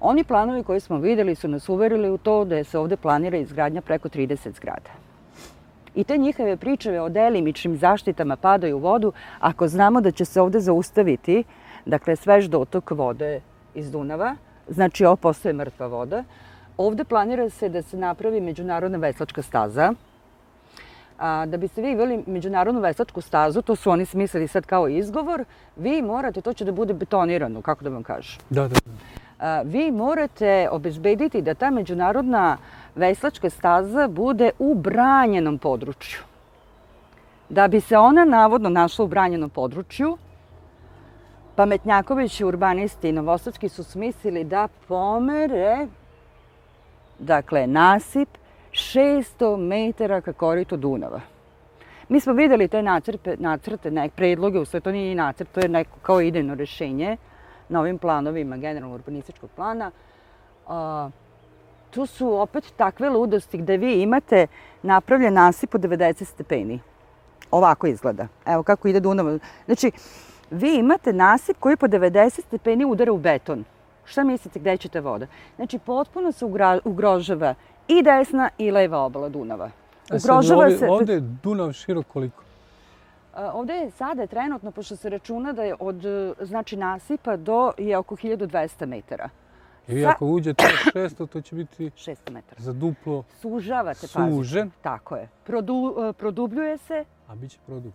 Oni 0.00 0.24
planovi 0.24 0.62
koje 0.62 0.80
smo 0.80 0.98
videli 0.98 1.34
su 1.34 1.48
nas 1.48 1.68
uverili 1.68 2.10
u 2.10 2.18
to 2.18 2.44
da 2.44 2.64
se 2.64 2.78
ovde 2.78 2.96
planira 2.96 3.36
izgradnja 3.36 3.80
preko 3.80 4.08
30 4.08 4.56
zgrada. 4.56 5.03
I 5.94 6.04
te 6.04 6.16
njihove 6.16 6.56
pričave 6.56 7.00
o 7.00 7.08
delimičnim 7.08 7.76
zaštitama 7.76 8.36
padaju 8.36 8.76
u 8.76 8.80
vodu 8.80 9.12
ako 9.40 9.68
znamo 9.68 10.00
da 10.00 10.10
će 10.10 10.24
se 10.24 10.40
ovde 10.40 10.60
zaustaviti, 10.60 11.44
dakle, 11.86 12.16
svež 12.16 12.48
dotok 12.48 12.90
vode 12.90 13.40
iz 13.74 13.90
Dunava, 13.90 14.36
znači 14.68 15.04
ovo 15.04 15.16
postoje 15.16 15.52
mrtva 15.52 15.86
voda. 15.86 16.24
Ovde 16.76 17.04
planira 17.04 17.50
se 17.50 17.68
da 17.68 17.82
se 17.82 17.96
napravi 17.96 18.40
međunarodna 18.40 18.98
veslačka 18.98 19.42
staza, 19.42 19.94
A, 21.18 21.46
da 21.46 21.56
biste 21.56 21.82
vi 21.82 21.92
imali 21.92 22.24
međunarodnu 22.26 22.80
veslačku 22.80 23.20
stazu, 23.20 23.62
to 23.62 23.76
su 23.76 23.90
oni 23.90 24.06
smislili 24.06 24.48
sad 24.48 24.66
kao 24.66 24.88
izgovor, 24.88 25.44
vi 25.76 26.02
morate, 26.02 26.40
to 26.40 26.52
će 26.52 26.64
da 26.64 26.72
bude 26.72 26.94
betonirano, 26.94 27.62
kako 27.62 27.84
da 27.84 27.90
vam 27.90 28.02
kažem. 28.02 28.40
Da, 28.50 28.62
da, 28.62 28.74
da. 28.74 28.92
A, 29.38 29.62
vi 29.62 29.90
morate 29.90 30.68
obezbediti 30.70 31.42
da 31.42 31.54
ta 31.54 31.70
međunarodna 31.70 32.56
veslačka 32.94 33.50
staza 33.50 34.08
bude 34.08 34.50
u 34.58 34.74
branjenom 34.74 35.58
području. 35.58 36.20
Da 37.48 37.68
bi 37.68 37.80
se 37.80 37.98
ona 37.98 38.24
navodno 38.24 38.68
našla 38.68 39.04
u 39.04 39.08
branjenom 39.08 39.50
području, 39.50 40.18
pametnjaković, 41.56 42.40
urbanisti 42.40 43.08
i 43.08 43.12
novosadski 43.12 43.68
su 43.68 43.84
smislili 43.84 44.44
da 44.44 44.68
pomere 44.88 45.86
dakle, 47.18 47.66
nasip 47.66 48.28
600 48.72 49.56
metara 49.56 50.20
ka 50.20 50.32
koritu 50.32 50.76
Dunava. 50.76 51.20
Mi 52.08 52.20
smo 52.20 52.32
videli 52.32 52.68
te 52.68 52.82
nacrte, 52.82 53.36
nacrte 53.38 53.90
nek, 53.90 54.12
predloge, 54.12 54.58
u 54.58 54.64
sve 54.64 54.80
to 54.80 54.92
nije 54.92 55.08
ni 55.08 55.14
nacrt, 55.14 55.48
to 55.52 55.60
je 55.60 55.68
neko 55.68 55.98
kao 56.02 56.20
idejno 56.20 56.54
rešenje 56.54 57.16
na 57.68 57.80
ovim 57.80 57.98
planovima 57.98 58.56
generalno 58.56 58.94
urbanističkog 58.94 59.50
plana. 59.56 59.90
A, 60.66 61.10
tu 61.94 62.06
su 62.06 62.40
opet 62.40 62.72
takve 62.76 63.10
ludosti 63.10 63.58
gde 63.58 63.76
vi 63.76 64.02
imate 64.02 64.46
napravljen 64.82 65.34
nasip 65.34 65.74
od 65.74 65.80
90 65.80 66.24
stepeni. 66.24 66.80
Ovako 67.50 67.86
izgleda. 67.86 68.28
Evo 68.46 68.62
kako 68.62 68.88
ide 68.88 69.00
Dunav. 69.00 69.38
Znači, 69.64 69.90
vi 70.50 70.74
imate 70.76 71.12
nasip 71.12 71.56
koji 71.60 71.76
po 71.76 71.86
90 71.86 72.40
stepeni 72.40 72.84
udara 72.84 73.12
u 73.12 73.18
beton. 73.18 73.64
Šta 74.04 74.24
mislite 74.24 74.58
gde 74.58 74.76
će 74.76 74.88
ta 74.88 75.00
voda? 75.00 75.26
Znači, 75.56 75.78
potpuno 75.78 76.32
se 76.32 76.44
ugrožava 76.84 77.54
i 77.88 78.02
desna 78.02 78.50
i 78.58 78.70
leva 78.70 78.98
obala 78.98 79.28
Dunava. 79.28 79.70
A 80.10 80.18
sad, 80.18 80.50
ovde, 80.50 80.88
ovde 80.88 81.12
je 81.12 81.20
Dunav 81.20 81.72
širok 81.72 82.06
koliko? 82.06 82.42
Ovde 83.52 83.72
je 83.72 83.90
sada 83.90 84.26
trenutno, 84.26 84.70
pošto 84.70 84.96
se 84.96 85.10
računa 85.10 85.52
da 85.52 85.62
je 85.62 85.74
od 85.80 86.02
znači, 86.40 86.76
nasipa 86.76 87.36
do 87.36 87.72
je 87.78 87.96
oko 87.98 88.16
1200 88.16 88.86
metara. 88.86 89.28
I 89.88 90.02
Sa... 90.02 90.08
ako 90.08 90.26
uđete 90.26 90.64
od 90.64 91.02
600, 91.02 91.26
to 91.26 91.40
će 91.40 91.54
biti 91.54 91.90
600 91.90 92.30
metara. 92.30 92.62
za 92.62 92.72
duplo 92.72 93.24
Sužavate, 93.40 94.06
sužen. 94.06 94.68
pazite. 94.70 94.82
Tako 94.82 95.16
je. 95.16 95.28
Produ, 95.44 95.94
e, 96.08 96.12
produbljuje 96.12 96.78
se. 96.78 97.04
A 97.28 97.34
bit 97.34 97.50
će 97.50 97.58
produblj. 97.66 97.92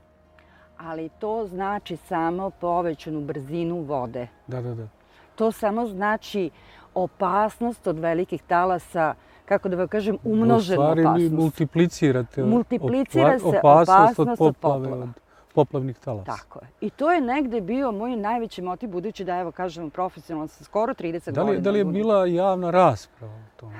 Ali 0.77 1.09
to 1.19 1.47
znači 1.47 1.97
samo 1.97 2.49
povećanu 2.49 3.21
brzinu 3.21 3.81
vode. 3.81 4.27
Da, 4.47 4.61
da, 4.61 4.75
da. 4.75 4.87
To 5.35 5.51
samo 5.51 5.87
znači 5.87 6.49
opasnost 6.93 7.87
od 7.87 7.99
velikih 7.99 8.43
talasa, 8.43 9.13
kako 9.45 9.69
da 9.69 9.75
vam 9.75 9.87
kažem, 9.87 10.17
umnoženu 10.23 10.81
opasnost. 10.81 10.99
U 10.99 11.01
stvari 11.01 11.23
vi 11.23 11.29
multiplicirate 11.29 12.43
Multiplicira 12.43 13.39
se 13.39 13.45
opasnost, 13.45 13.89
opasnost 14.19 14.41
od 14.41 14.57
poplave. 14.57 14.93
Od 14.93 15.09
poplavnih 15.53 15.99
talasa. 15.99 16.35
Tako 16.35 16.59
je. 16.59 16.67
I 16.81 16.89
to 16.89 17.11
je 17.11 17.21
negde 17.21 17.61
bio 17.61 17.91
moj 17.91 18.15
najveći 18.15 18.61
motiv, 18.61 18.89
budući 18.89 19.23
da, 19.23 19.37
evo, 19.39 19.51
kažem, 19.51 19.89
profesionalno 19.89 20.47
sam 20.47 20.65
skoro 20.65 20.93
30 20.93 21.31
da 21.31 21.41
li, 21.41 21.47
godina. 21.47 21.63
Da 21.63 21.71
li 21.71 21.79
je 21.79 21.85
bila 21.85 22.25
javna 22.25 22.71
rasprava 22.71 23.33
o 23.33 23.59
tome? 23.59 23.75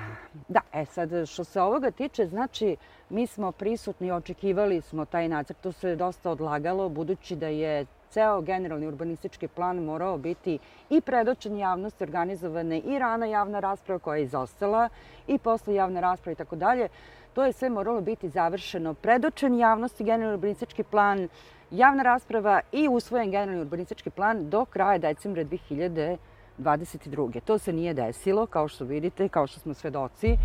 Da, 0.48 0.60
e 0.72 0.84
sad, 0.84 1.10
što 1.28 1.44
se 1.44 1.60
ovoga 1.60 1.90
tiče, 1.90 2.26
znači, 2.26 2.76
mi 3.10 3.26
smo 3.26 3.52
prisutni, 3.52 4.12
očekivali 4.12 4.80
smo 4.80 5.04
taj 5.04 5.28
nacrt, 5.28 5.56
to 5.60 5.72
se 5.72 5.96
dosta 5.96 6.30
odlagalo, 6.30 6.88
budući 6.88 7.36
da 7.36 7.46
je 7.46 7.86
ceo 8.10 8.40
generalni 8.40 8.86
urbanistički 8.86 9.48
plan 9.48 9.76
morao 9.84 10.18
biti 10.18 10.58
i 10.90 11.00
predočen 11.00 11.56
javnosti, 11.56 12.04
organizovane 12.04 12.78
i 12.78 12.98
rana 12.98 13.26
javna 13.26 13.60
rasprava 13.60 13.98
koja 13.98 14.16
je 14.16 14.22
izostala 14.22 14.88
i 15.26 15.38
posle 15.38 15.74
javne 15.74 16.00
rasprave 16.00 16.32
i 16.32 16.36
tako 16.36 16.56
dalje. 16.56 16.88
To 17.34 17.44
je 17.44 17.52
sve 17.52 17.70
moralo 17.70 18.00
biti 18.00 18.28
završeno. 18.28 18.94
Predočen 18.94 19.58
javnosti 19.58 20.04
generalni 20.04 20.34
urbanistički 20.34 20.82
plan, 20.82 21.28
javna 21.70 22.02
rasprava 22.02 22.60
i 22.72 22.88
usvojen 22.88 23.30
generalni 23.30 23.60
urbanistički 23.60 24.10
plan 24.10 24.50
do 24.50 24.64
kraja 24.64 24.98
decembra 24.98 25.44
2022. 25.44 27.40
To 27.40 27.58
se 27.58 27.72
nije 27.72 27.94
desilo, 27.94 28.46
kao 28.46 28.68
što 28.68 28.84
vidite, 28.84 29.28
kao 29.28 29.46
što 29.46 29.60
smo 29.60 29.74
svedoci. 29.74 30.36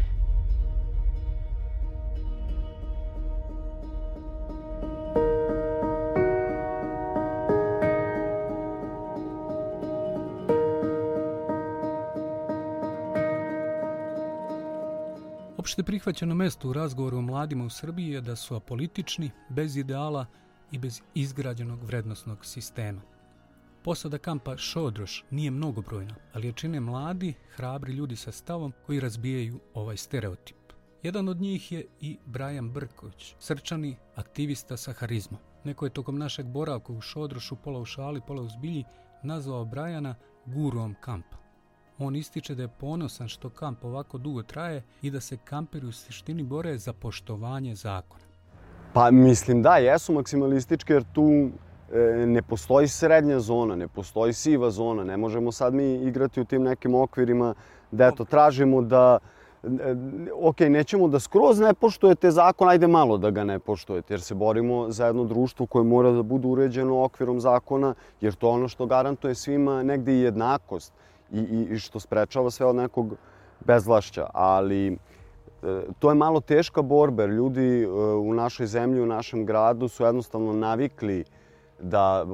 Opšte 15.57 15.83
prihvaćeno 15.83 16.35
mesto 16.35 16.69
u 16.69 16.73
razgovoru 16.73 17.17
o 17.17 17.21
mladima 17.21 17.65
u 17.65 17.69
Srbiji 17.69 18.11
je 18.11 18.21
da 18.21 18.35
su 18.35 18.55
apolitični, 18.55 19.31
bez 19.49 19.77
ideala 19.77 20.25
i 20.71 20.79
bez 20.79 21.01
izgrađenog 21.13 21.83
vrednostnog 21.83 22.45
sistema. 22.45 23.01
Posada 23.83 24.17
kampa 24.17 24.57
Šodroš 24.57 25.23
nije 25.31 25.51
mnogobrojna, 25.51 26.15
ali 26.33 26.47
je 26.47 26.53
čine 26.53 26.79
mladi, 26.79 27.33
hrabri 27.55 27.93
ljudi 27.93 28.15
sa 28.15 28.31
stavom 28.31 28.73
koji 28.85 28.99
razbijaju 28.99 29.59
ovaj 29.73 29.97
stereotip. 29.97 30.57
Jedan 31.03 31.29
od 31.29 31.41
njih 31.41 31.71
je 31.71 31.85
i 32.01 32.17
Brajan 32.25 32.69
Brković, 32.69 33.35
srčani 33.39 33.97
aktivista 34.15 34.77
sa 34.77 34.93
harizmom. 34.93 35.39
Neko 35.63 35.85
je 35.85 35.93
tokom 35.93 36.17
našeg 36.17 36.45
boravka 36.45 36.93
u 36.93 37.01
Šodrošu, 37.01 37.55
pola 37.55 37.79
u 37.79 37.85
šali, 37.85 38.21
pola 38.27 38.41
u 38.41 38.49
zbilji, 38.49 38.83
nazvao 39.23 39.65
Brajana 39.65 40.15
gurom 40.45 40.95
kampa. 41.01 41.37
On 41.97 42.15
ističe 42.15 42.55
da 42.55 42.61
je 42.61 42.77
ponosan 42.79 43.27
što 43.27 43.49
kamp 43.49 43.83
ovako 43.83 44.17
dugo 44.17 44.43
traje 44.43 44.83
i 45.01 45.11
da 45.11 45.19
se 45.19 45.37
kamperi 45.37 45.85
u 45.85 45.91
suštini 45.91 46.43
bore 46.43 46.77
za 46.77 46.93
poštovanje 46.93 47.75
zakona. 47.75 48.24
Pa 48.95 49.11
mislim 49.11 49.61
da, 49.61 49.75
jesu 49.77 50.13
maksimalističke 50.13 50.93
jer 50.93 51.03
tu 51.13 51.23
e, 51.93 51.99
ne 52.27 52.41
postoji 52.41 52.87
srednja 52.87 53.39
zona, 53.39 53.75
ne 53.75 53.87
postoji 53.87 54.33
siva 54.33 54.69
zona, 54.71 55.03
ne 55.03 55.17
možemo 55.17 55.51
sad 55.51 55.73
mi 55.73 55.93
igrati 55.93 56.41
u 56.41 56.45
tim 56.45 56.63
nekim 56.63 56.95
okvirima 56.95 57.53
da 57.91 58.07
eto 58.07 58.25
tražimo 58.25 58.81
da 58.81 59.17
e, 59.63 59.67
ok, 60.41 60.59
nećemo 60.59 61.07
da 61.07 61.19
skroz 61.19 61.59
ne 61.59 61.73
poštujete 61.73 62.31
zakon, 62.31 62.69
ajde 62.69 62.87
malo 62.87 63.17
da 63.17 63.29
ga 63.31 63.43
ne 63.43 63.59
poštujete, 63.59 64.13
jer 64.13 64.21
se 64.21 64.35
borimo 64.35 64.89
za 64.91 65.05
jedno 65.05 65.23
društvo 65.23 65.65
koje 65.65 65.83
mora 65.83 66.11
da 66.11 66.23
bude 66.23 66.47
uređeno 66.47 67.03
okvirom 67.03 67.41
zakona, 67.41 67.93
jer 68.21 68.33
to 68.33 68.47
je 68.47 68.53
ono 68.53 68.67
što 68.67 68.85
garantuje 68.85 69.35
svima 69.35 69.83
negde 69.83 70.13
i 70.13 70.21
jednakost 70.21 70.93
i, 71.31 71.39
i, 71.39 71.67
i 71.73 71.79
što 71.79 71.99
sprečava 71.99 72.51
sve 72.51 72.65
od 72.65 72.75
nekog 72.75 73.15
bezvlašća. 73.65 74.27
Ali 74.33 74.97
to 75.99 76.09
je 76.09 76.15
malo 76.15 76.39
teška 76.39 76.81
borba, 76.81 77.23
jer 77.23 77.29
ljudi 77.29 77.83
e, 77.83 77.87
u 78.15 78.33
našoj 78.33 78.67
zemlji, 78.67 79.01
u 79.01 79.05
našem 79.05 79.45
gradu 79.45 79.87
su 79.87 80.03
jednostavno 80.03 80.53
navikli 80.53 81.23
da 81.79 82.25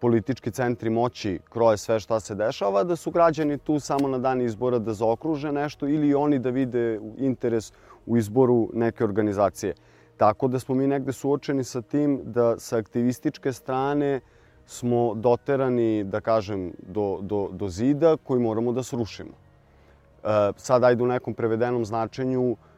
politički 0.00 0.50
centri 0.50 0.90
moći 0.90 1.38
kroje 1.48 1.76
sve 1.76 2.00
šta 2.00 2.20
se 2.20 2.34
dešava, 2.34 2.84
da 2.84 2.96
su 2.96 3.10
građani 3.10 3.58
tu 3.58 3.80
samo 3.80 4.08
na 4.08 4.18
dan 4.18 4.40
izbora 4.40 4.78
da 4.78 4.94
zaokruže 4.94 5.52
nešto 5.52 5.88
ili 5.88 6.14
oni 6.14 6.38
da 6.38 6.50
vide 6.50 7.00
interes 7.16 7.72
u 8.06 8.16
izboru 8.16 8.68
neke 8.72 9.04
organizacije. 9.04 9.74
Tako 10.16 10.48
da 10.48 10.58
smo 10.58 10.74
mi 10.74 10.86
negde 10.86 11.12
suočeni 11.12 11.64
sa 11.64 11.82
tim 11.82 12.20
da 12.24 12.58
sa 12.58 12.76
aktivističke 12.76 13.52
strane 13.52 14.20
smo 14.66 15.14
doterani, 15.14 16.04
da 16.04 16.20
kažem, 16.20 16.72
do, 16.82 17.18
do, 17.22 17.48
do 17.52 17.68
zida 17.68 18.16
koji 18.16 18.40
moramo 18.40 18.72
da 18.72 18.82
srušimo. 18.82 19.32
E, 19.32 20.52
sad, 20.56 20.84
ajde 20.84 21.02
u 21.02 21.06
nekom 21.06 21.34
prevedenom 21.34 21.84
značenju, 21.84 22.56
E, 22.56 22.69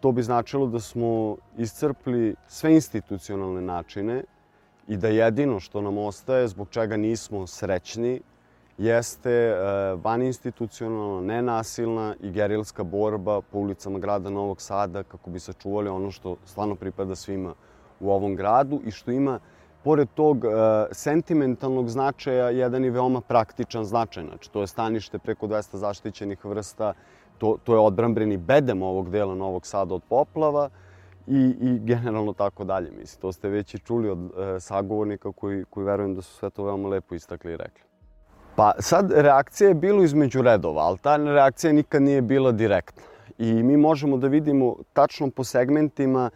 to 0.00 0.12
bi 0.12 0.22
značilo 0.22 0.66
da 0.66 0.80
smo 0.80 1.36
iscrpli 1.58 2.34
sve 2.48 2.74
institucionalne 2.74 3.60
načine 3.60 4.22
i 4.88 4.96
da 4.96 5.08
jedino 5.08 5.60
što 5.60 5.80
nam 5.80 5.98
ostaje, 5.98 6.48
zbog 6.48 6.68
čega 6.70 6.96
nismo 6.96 7.46
srećni, 7.46 8.20
jeste 8.78 9.30
e, 9.30 9.54
vaninstitucionalna, 9.94 11.20
nenasilna 11.20 12.14
i 12.20 12.30
gerilska 12.30 12.84
borba 12.84 13.40
po 13.40 13.58
ulicama 13.58 13.98
grada 13.98 14.30
Novog 14.30 14.60
Sada 14.60 15.02
kako 15.02 15.30
bi 15.30 15.40
sačuvali 15.40 15.88
ono 15.88 16.10
što 16.10 16.36
stvarno 16.44 16.74
pripada 16.74 17.14
svima 17.14 17.54
u 18.00 18.10
ovom 18.10 18.36
gradu 18.36 18.80
i 18.84 18.90
što 18.90 19.10
ima, 19.10 19.38
pored 19.84 20.08
tog 20.14 20.44
e, 20.44 20.48
sentimentalnog 20.92 21.88
značaja, 21.88 22.50
jedan 22.50 22.84
i 22.84 22.90
veoma 22.90 23.20
praktičan 23.20 23.84
značaj. 23.84 24.24
Znači, 24.24 24.50
to 24.50 24.60
je 24.60 24.66
stanište 24.66 25.18
preko 25.18 25.46
200 25.46 25.76
zaštićenih 25.76 26.44
vrsta, 26.44 26.92
to, 27.40 27.56
to 27.64 27.74
je 27.74 27.78
odbranbreni 27.78 28.36
bedem 28.36 28.82
ovog 28.82 29.10
dela 29.10 29.34
Novog 29.34 29.66
Sada 29.66 29.94
od 29.94 30.02
poplava 30.08 30.68
i, 31.26 31.54
i 31.60 31.78
generalno 31.78 32.32
tako 32.32 32.64
dalje. 32.64 32.90
Mislim, 32.90 33.20
to 33.20 33.32
ste 33.32 33.48
već 33.48 33.74
i 33.74 33.78
čuli 33.78 34.10
od 34.10 34.18
e, 34.18 34.60
sagovornika 34.60 35.32
koji, 35.32 35.64
koji 35.70 35.86
verujem 35.86 36.14
da 36.14 36.22
su 36.22 36.34
sve 36.34 36.50
to 36.50 36.64
veoma 36.64 36.88
lepo 36.88 37.14
istakli 37.14 37.52
i 37.52 37.56
rekli. 37.56 37.82
Pa 38.56 38.72
sad 38.78 39.12
reakcija 39.12 39.68
je 39.68 39.74
bilo 39.74 40.02
između 40.02 40.42
redova, 40.42 40.82
ali 40.82 40.98
ta 40.98 41.16
reakcija 41.16 41.72
nikad 41.72 42.02
nije 42.02 42.22
bila 42.22 42.52
direktna. 42.52 43.02
I 43.38 43.52
mi 43.62 43.76
možemo 43.76 44.16
da 44.16 44.28
vidimo 44.28 44.76
tačno 44.92 45.30
po 45.30 45.44
segmentima 45.44 46.30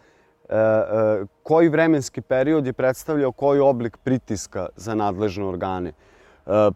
e, 0.49 0.57
e, 0.57 1.25
koji 1.43 1.69
vremenski 1.69 2.21
period 2.21 2.67
je 2.67 2.73
predstavljao 2.73 3.33
koji 3.33 3.61
oblik 3.61 3.97
pritiska 3.97 4.67
za 4.77 4.95
nadležne 4.95 5.45
organe. 5.45 5.93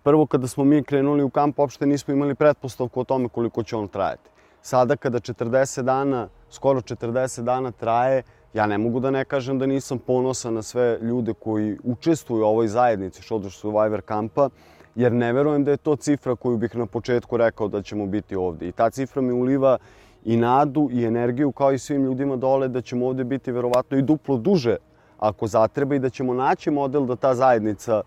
Prvo, 0.02 0.26
kada 0.26 0.46
smo 0.46 0.64
mi 0.64 0.82
krenuli 0.82 1.22
u 1.22 1.30
kamp, 1.30 1.58
uopšte 1.58 1.86
nismo 1.86 2.14
imali 2.14 2.34
pretpostavku 2.34 3.00
o 3.00 3.04
tome 3.04 3.28
koliko 3.28 3.62
će 3.62 3.76
on 3.76 3.88
trajati. 3.88 4.30
Sada, 4.62 4.96
kada 4.96 5.20
40 5.20 5.82
dana, 5.82 6.28
skoro 6.50 6.80
40 6.80 7.42
dana 7.42 7.70
traje, 7.70 8.22
ja 8.54 8.66
ne 8.66 8.78
mogu 8.78 9.00
da 9.00 9.10
ne 9.10 9.24
kažem 9.24 9.58
da 9.58 9.66
nisam 9.66 9.98
ponosan 9.98 10.54
na 10.54 10.62
sve 10.62 10.98
ljude 11.02 11.34
koji 11.34 11.78
učestvuju 11.84 12.42
u 12.42 12.46
ovoj 12.46 12.68
zajednici 12.68 13.22
Shoulder 13.22 13.52
Survivor 13.52 14.02
kampa, 14.02 14.48
jer 14.94 15.12
ne 15.12 15.32
verujem 15.32 15.64
da 15.64 15.70
je 15.70 15.76
to 15.76 15.96
cifra 15.96 16.36
koju 16.36 16.56
bih 16.56 16.76
na 16.76 16.86
početku 16.86 17.36
rekao 17.36 17.68
da 17.68 17.82
ćemo 17.82 18.06
biti 18.06 18.36
ovde. 18.36 18.68
I 18.68 18.72
ta 18.72 18.90
cifra 18.90 19.22
mi 19.22 19.32
uliva 19.32 19.78
i 20.24 20.36
nadu 20.36 20.88
i 20.92 21.04
energiju 21.04 21.52
kao 21.52 21.72
i 21.72 21.78
svim 21.78 22.04
ljudima 22.04 22.36
dole 22.36 22.68
da 22.68 22.80
ćemo 22.80 23.06
ovde 23.06 23.24
biti 23.24 23.52
verovatno 23.52 23.98
i 23.98 24.02
duplo 24.02 24.36
duže 24.36 24.76
ako 25.18 25.46
zatreba 25.46 25.94
i 25.94 25.98
da 25.98 26.10
ćemo 26.10 26.34
naći 26.34 26.70
model 26.70 27.06
da 27.06 27.16
ta 27.16 27.34
zajednica 27.34 28.02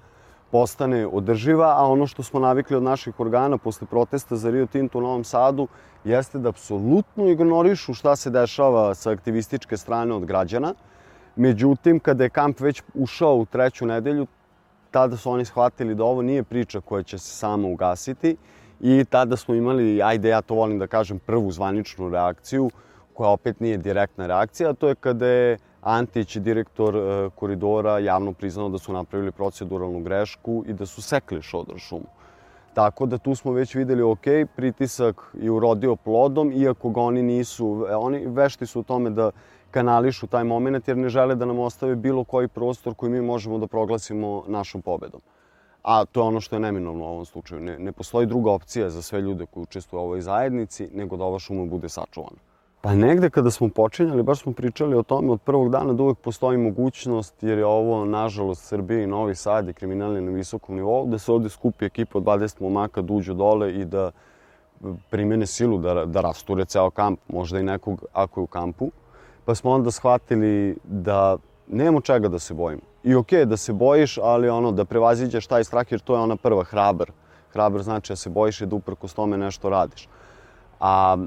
postane 0.52 1.08
održiva, 1.08 1.76
a 1.78 1.86
ono 1.86 2.08
što 2.08 2.24
smo 2.24 2.40
navikli 2.40 2.76
od 2.76 2.84
naših 2.84 3.20
organa 3.20 3.58
posle 3.58 3.88
protesta 3.88 4.36
za 4.36 4.52
Rio 4.52 4.66
Tinto 4.66 4.98
u 4.98 5.02
Novom 5.02 5.24
Sadu 5.24 5.68
jeste 6.04 6.40
da 6.40 6.50
apsolutno 6.50 7.28
ignorišu 7.28 7.94
šta 7.94 8.16
se 8.16 8.30
dešava 8.30 8.96
sa 8.96 9.12
aktivističke 9.12 9.78
strane 9.78 10.14
od 10.14 10.26
građana. 10.26 10.74
Međutim, 11.36 12.00
kada 12.00 12.24
je 12.24 12.30
kamp 12.30 12.60
već 12.60 12.84
ušao 12.94 13.36
u 13.36 13.46
treću 13.46 13.86
nedelju, 13.86 14.28
tada 14.92 15.18
su 15.18 15.32
oni 15.32 15.46
shvatili 15.46 15.96
da 15.96 16.04
ovo 16.04 16.22
nije 16.22 16.44
priča 16.44 16.82
koja 16.82 17.04
će 17.04 17.18
se 17.18 17.32
sama 17.36 17.68
ugasiti 17.68 18.36
i 18.80 19.06
tada 19.10 19.38
smo 19.38 19.56
imali, 19.56 20.02
ajde 20.04 20.30
ja 20.30 20.42
to 20.42 20.56
volim 20.56 20.80
da 20.80 20.88
kažem, 20.88 21.20
prvu 21.20 21.52
zvaničnu 21.52 22.10
reakciju, 22.10 22.70
koja 23.14 23.30
opet 23.30 23.60
nije 23.60 23.78
direktna 23.78 24.28
reakcija, 24.28 24.70
a 24.70 24.74
to 24.74 24.88
je 24.88 24.96
kada 24.96 25.28
je 25.28 25.58
Antić, 25.82 26.38
direktor 26.38 26.96
e, 26.96 27.30
koridora, 27.36 28.00
javno 28.00 28.34
priznao 28.34 28.70
da 28.70 28.78
su 28.78 28.94
napravili 28.94 29.32
proceduralnu 29.32 30.00
grešku 30.00 30.64
i 30.68 30.74
da 30.74 30.86
su 30.86 31.02
sekli 31.02 31.42
šodor 31.42 31.80
šumu. 31.80 32.08
Tako 32.74 33.06
da 33.06 33.18
tu 33.18 33.36
smo 33.36 33.52
već 33.52 33.76
videli, 33.76 34.02
ok, 34.02 34.26
pritisak 34.56 35.16
je 35.34 35.52
urodio 35.52 35.96
plodom, 35.96 36.52
iako 36.52 36.90
ga 36.90 37.02
oni 37.02 37.24
nisu, 37.24 37.86
e, 37.90 37.96
oni 37.96 38.26
vešti 38.28 38.66
su 38.66 38.80
u 38.80 38.84
tome 38.84 39.10
da 39.10 39.32
kanališu 39.72 40.28
taj 40.28 40.44
moment 40.44 40.88
jer 40.88 40.98
ne 40.98 41.10
žele 41.10 41.36
da 41.36 41.46
nam 41.46 41.60
ostave 41.60 41.96
bilo 41.96 42.24
koji 42.24 42.48
prostor 42.48 42.96
koji 42.96 43.12
mi 43.12 43.22
možemo 43.22 43.58
da 43.58 43.68
proglasimo 43.68 44.44
našom 44.48 44.82
pobedom. 44.82 45.22
A 45.84 46.06
to 46.06 46.20
je 46.22 46.28
ono 46.28 46.42
što 46.42 46.56
je 46.56 46.60
neminovno 46.60 47.04
u 47.04 47.08
ovom 47.08 47.26
slučaju. 47.26 47.62
Ne, 47.62 47.80
ne 47.80 47.92
postoji 47.92 48.28
druga 48.28 48.52
opcija 48.52 48.90
za 48.90 49.02
sve 49.02 49.22
ljude 49.22 49.46
koji 49.46 49.64
učestvuju 49.64 50.02
u 50.02 50.04
ovoj 50.04 50.22
zajednici 50.22 50.90
nego 50.94 51.18
da 51.18 51.24
ova 51.24 51.40
šuma 51.40 51.66
bude 51.66 51.90
sačuvana. 51.90 52.51
Pa 52.82 52.96
negde 52.96 53.30
kada 53.30 53.52
smo 53.52 53.70
počinjali, 53.70 54.24
baš 54.24 54.42
smo 54.42 54.52
pričali 54.54 54.96
o 54.96 55.04
tome 55.04 55.32
od 55.32 55.42
prvog 55.42 55.70
dana 55.70 55.94
da 55.94 56.04
uvek 56.04 56.18
postoji 56.18 56.58
mogućnost, 56.58 57.44
jer 57.44 57.58
je 57.58 57.66
ovo, 57.66 58.06
nažalost, 58.06 58.66
Srbija 58.66 59.04
i 59.04 59.08
Novi 59.08 59.36
Sad 59.36 59.68
je 59.68 59.74
kriminalni 59.74 60.22
na 60.22 60.32
visokom 60.32 60.76
nivou, 60.76 61.06
da 61.06 61.18
se 61.18 61.32
ovde 61.32 61.50
skupi 61.50 61.86
ekipa 61.86 62.18
od 62.18 62.24
20 62.24 62.62
momaka 62.62 63.02
da 63.02 63.14
uđu 63.14 63.34
dole 63.34 63.74
i 63.74 63.86
da 63.86 64.12
primene 65.10 65.46
silu, 65.46 65.78
da, 65.78 66.06
da 66.06 66.22
rasture 66.22 66.66
ceo 66.66 66.90
kamp, 66.90 67.20
možda 67.28 67.60
i 67.60 67.64
nekog 67.64 68.06
ako 68.14 68.40
je 68.40 68.44
u 68.44 68.48
kampu. 68.48 68.92
Pa 69.46 69.56
smo 69.56 69.72
onda 69.72 69.92
shvatili 69.92 70.78
da 70.84 71.38
nemamo 71.68 72.02
čega 72.02 72.28
da 72.28 72.40
se 72.40 72.54
bojimo. 72.54 72.82
I 73.04 73.16
okej 73.16 73.42
okay, 73.42 73.46
da 73.46 73.58
se 73.58 73.74
bojiš, 73.74 74.18
ali 74.18 74.50
ono 74.50 74.72
da 74.72 74.86
prevaziđeš 74.86 75.48
taj 75.48 75.64
strah, 75.64 75.92
jer 75.92 76.00
to 76.00 76.16
je 76.16 76.20
ona 76.22 76.36
prva 76.36 76.64
hrabar. 76.64 77.12
Hrabar 77.54 77.82
znači 77.82 78.12
da 78.12 78.16
se 78.16 78.30
bojiš 78.30 78.62
i 78.62 78.66
da 78.66 78.76
uprkos 78.76 79.14
tome 79.14 79.38
nešto 79.38 79.70
radiš. 79.70 80.08
A 80.82 81.18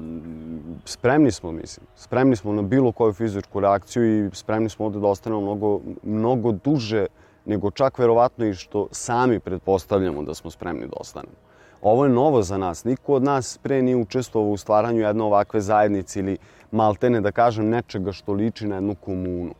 spremni 0.85 1.31
smo, 1.31 1.51
mislim. 1.51 1.87
Spremni 1.95 2.35
smo 2.35 2.53
na 2.53 2.61
bilo 2.61 2.91
koju 2.91 3.13
fizičku 3.13 3.59
reakciju 3.59 4.25
i 4.25 4.29
spremni 4.33 4.69
smo 4.69 4.85
ovde 4.85 4.99
da 4.99 5.07
ostanemo 5.07 5.41
mnogo, 5.41 5.79
mnogo 6.03 6.51
duže 6.51 7.05
nego 7.45 7.71
čak 7.71 7.99
verovatno 7.99 8.45
i 8.45 8.53
što 8.53 8.87
sami 8.91 9.39
pretpostavljamo 9.39 10.23
da 10.23 10.33
smo 10.33 10.51
spremni 10.51 10.87
da 10.87 10.97
ostanemo. 10.99 11.35
Ovo 11.81 12.05
je 12.05 12.09
novo 12.09 12.41
za 12.41 12.57
nas. 12.57 12.83
Niko 12.83 13.13
od 13.13 13.23
nas 13.23 13.59
pre 13.63 13.81
nije 13.81 13.95
učestvovao 13.95 14.51
u 14.51 14.57
stvaranju 14.57 15.01
jedne 15.01 15.23
ovakve 15.23 15.61
zajednice 15.61 16.19
ili 16.19 16.37
maltene, 16.71 17.21
da 17.21 17.31
kažem, 17.31 17.69
nečega 17.69 18.11
što 18.11 18.33
liči 18.33 18.67
na 18.67 18.75
jednu 18.75 18.95
komunu. 18.95 19.53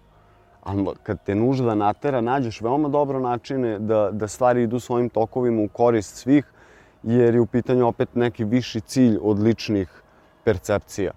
Ali 0.63 0.85
kad 1.03 1.23
te 1.23 1.35
nužda 1.35 1.75
natera, 1.75 2.21
nađeš 2.21 2.61
veoma 2.61 2.89
dobro 2.89 3.19
načine 3.19 3.79
da, 3.79 4.09
da 4.11 4.27
stvari 4.27 4.63
idu 4.63 4.79
svojim 4.79 5.09
tokovima 5.09 5.61
u 5.61 5.67
korist 5.67 6.15
svih, 6.15 6.45
jer 7.05 7.33
je 7.33 7.41
u 7.41 7.45
pitanju 7.45 7.87
opet 7.87 8.15
neki 8.15 8.43
viši 8.43 8.81
cilj 8.81 9.17
od 9.21 9.39
ličnih 9.39 10.01
percepcija. 10.43 11.11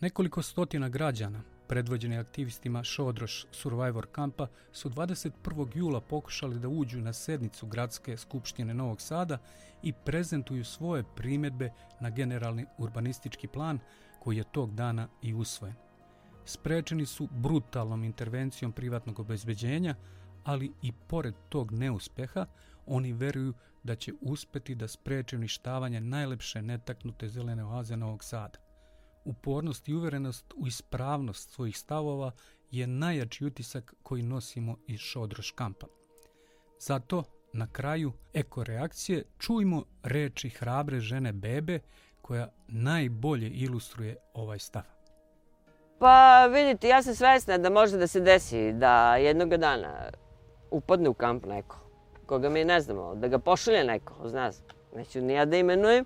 Nekoliko 0.00 0.42
stotina 0.42 0.88
građana, 0.88 1.42
predvođeni 1.66 2.18
aktivistima 2.18 2.84
Šodroš 2.84 3.46
Survivor 3.50 4.06
kampa, 4.12 4.46
su 4.72 4.90
21. 4.90 5.68
jula 5.74 6.00
pokušali 6.00 6.58
da 6.58 6.68
uđu 6.68 7.00
na 7.00 7.12
sednicu 7.12 7.66
Gradske 7.66 8.16
skupštine 8.16 8.74
Novog 8.74 9.00
Sada 9.00 9.38
i 9.82 9.92
prezentuju 9.92 10.64
svoje 10.64 11.04
primetbe 11.16 11.70
na 12.00 12.10
generalni 12.10 12.66
urbanistički 12.78 13.48
plan 13.48 13.78
koji 14.18 14.36
je 14.36 14.44
tog 14.52 14.74
dana 14.74 15.08
i 15.22 15.34
usvojen. 15.34 15.76
Sprečeni 16.44 17.06
su 17.06 17.28
brutalnom 17.30 18.04
intervencijom 18.04 18.72
privatnog 18.72 19.20
obezbeđenja, 19.20 19.94
ali 20.44 20.72
i 20.82 20.92
pored 20.92 21.34
tog 21.48 21.72
neuspeha, 21.72 22.46
oni 22.86 23.12
veruju 23.12 23.54
da 23.82 23.94
će 23.94 24.12
uspeti 24.20 24.74
da 24.74 24.88
spreče 24.88 25.36
uništavanje 25.36 26.00
najlepše 26.00 26.62
netaknute 26.62 27.28
zelene 27.28 27.64
oaze 27.64 27.96
Novog 27.96 28.24
Sada. 28.24 28.58
Upornost 29.24 29.88
i 29.88 29.94
uverenost 29.94 30.54
u 30.56 30.66
ispravnost 30.66 31.50
svojih 31.50 31.78
stavova 31.78 32.30
je 32.70 32.86
najjači 32.86 33.44
utisak 33.44 33.94
koji 34.02 34.22
nosimo 34.22 34.76
iz 34.86 35.00
Šodroš 35.00 35.50
kampa. 35.50 35.86
Zato, 36.80 37.24
na 37.52 37.66
kraju 37.72 38.12
eko 38.32 38.64
reakcije, 38.64 39.24
čujmo 39.38 39.84
reči 40.02 40.48
hrabre 40.48 41.00
žene 41.00 41.32
Bebe 41.32 41.80
koja 42.20 42.48
najbolje 42.68 43.48
ilustruje 43.48 44.16
ovaj 44.34 44.58
stav. 44.58 44.82
Pa 45.98 46.46
vidite, 46.46 46.88
ja 46.88 47.02
sam 47.02 47.14
svesna 47.14 47.58
da 47.58 47.70
može 47.70 47.96
da 47.96 48.06
se 48.06 48.20
desi 48.20 48.72
da 48.72 49.16
jednog 49.16 49.56
dana 49.56 50.10
upadne 50.70 51.08
u 51.08 51.14
kamp 51.14 51.46
neko 51.46 51.81
koga 52.32 52.48
mi 52.48 52.64
ne 52.64 52.80
znamo, 52.80 53.14
da 53.14 53.28
ga 53.28 53.38
pošalje 53.38 53.84
neko, 53.84 54.14
zna, 54.28 54.50
neću 54.96 55.20
ni 55.20 55.34
ja 55.34 55.44
da 55.44 55.56
imenujem, 55.56 56.04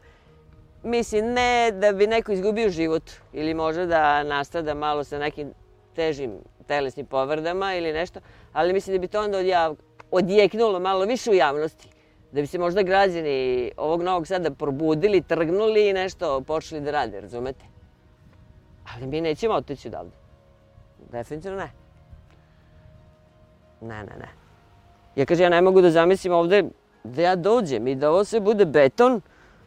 mislim 0.83 1.33
ne 1.33 1.71
da 1.71 1.93
bi 1.93 2.07
neko 2.07 2.33
izgubio 2.33 2.71
život 2.71 3.11
ili 3.33 3.55
može 3.55 3.87
da 3.87 4.23
nastrada 4.23 4.75
malo 4.75 5.05
sa 5.05 5.19
nekim 5.19 5.53
težim 5.95 6.33
telesnim 6.67 7.07
povrdama 7.07 7.75
ili 7.75 7.93
nešto, 7.93 8.21
ali 8.53 8.73
mislim 8.73 8.97
da 8.97 9.01
bi 9.01 9.09
to 9.09 9.21
onda 9.23 9.39
odjav, 9.39 9.77
odjeknulo 10.11 10.81
malo 10.81 11.05
više 11.05 11.31
u 11.31 11.35
javnosti. 11.35 11.89
Da 12.33 12.41
bi 12.41 12.47
se 12.47 12.59
možda 12.59 12.83
građani 12.83 13.71
ovog 13.77 14.03
Novog 14.03 14.27
Sada 14.27 14.51
probudili, 14.51 15.23
trgnuli 15.23 15.89
i 15.89 15.93
nešto 15.93 16.41
počeli 16.41 16.81
da 16.81 16.91
rade, 16.91 17.21
razumete? 17.21 17.65
Ali 18.95 19.07
mi 19.07 19.21
nećemo 19.21 19.55
otići 19.55 19.89
odavde. 19.89 20.17
Definitivno 21.13 21.59
ne. 21.59 21.71
Ne, 23.81 24.03
ne, 24.03 24.17
ne. 24.19 24.46
Ja 25.17 25.27
kažem, 25.27 25.45
ja 25.45 25.49
ne 25.49 25.63
mogu 25.63 25.81
da 25.81 25.91
zamislim 25.91 26.33
ovde 26.33 26.65
da 27.05 27.23
ja 27.23 27.37
dođem 27.37 27.87
i 27.87 27.95
da 27.95 28.11
ovo 28.11 28.25
sve 28.25 28.41
bude 28.41 28.65
beton 28.65 29.21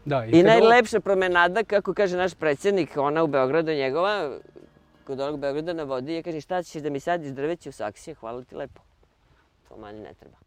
da, 0.05 0.25
i, 0.25 0.39
i 0.39 0.43
najlepša 0.43 0.97
ovo... 0.97 1.01
promenada, 1.01 1.63
kako 1.63 1.93
kaže 1.93 2.17
naš 2.17 2.33
predsednik, 2.33 2.97
ona 2.97 3.23
u 3.23 3.27
Beogradu 3.27 3.71
njegova, 3.71 4.37
kod 5.07 5.19
onog 5.19 5.39
Beograda 5.39 5.73
na 5.73 5.83
vodi, 5.83 6.13
ja 6.13 6.23
kaže, 6.23 6.41
šta 6.41 6.63
ćeš 6.63 6.81
da 6.81 6.89
mi 6.89 6.99
sad 6.99 7.23
iz 7.23 7.33
drveća 7.33 7.69
u 7.69 7.71
saksije, 7.71 8.13
hvala 8.13 8.43
ti 8.43 8.55
lepo. 8.55 8.81
To 9.69 9.77
manje 9.77 9.99
ne 9.99 10.13
treba. 10.13 10.37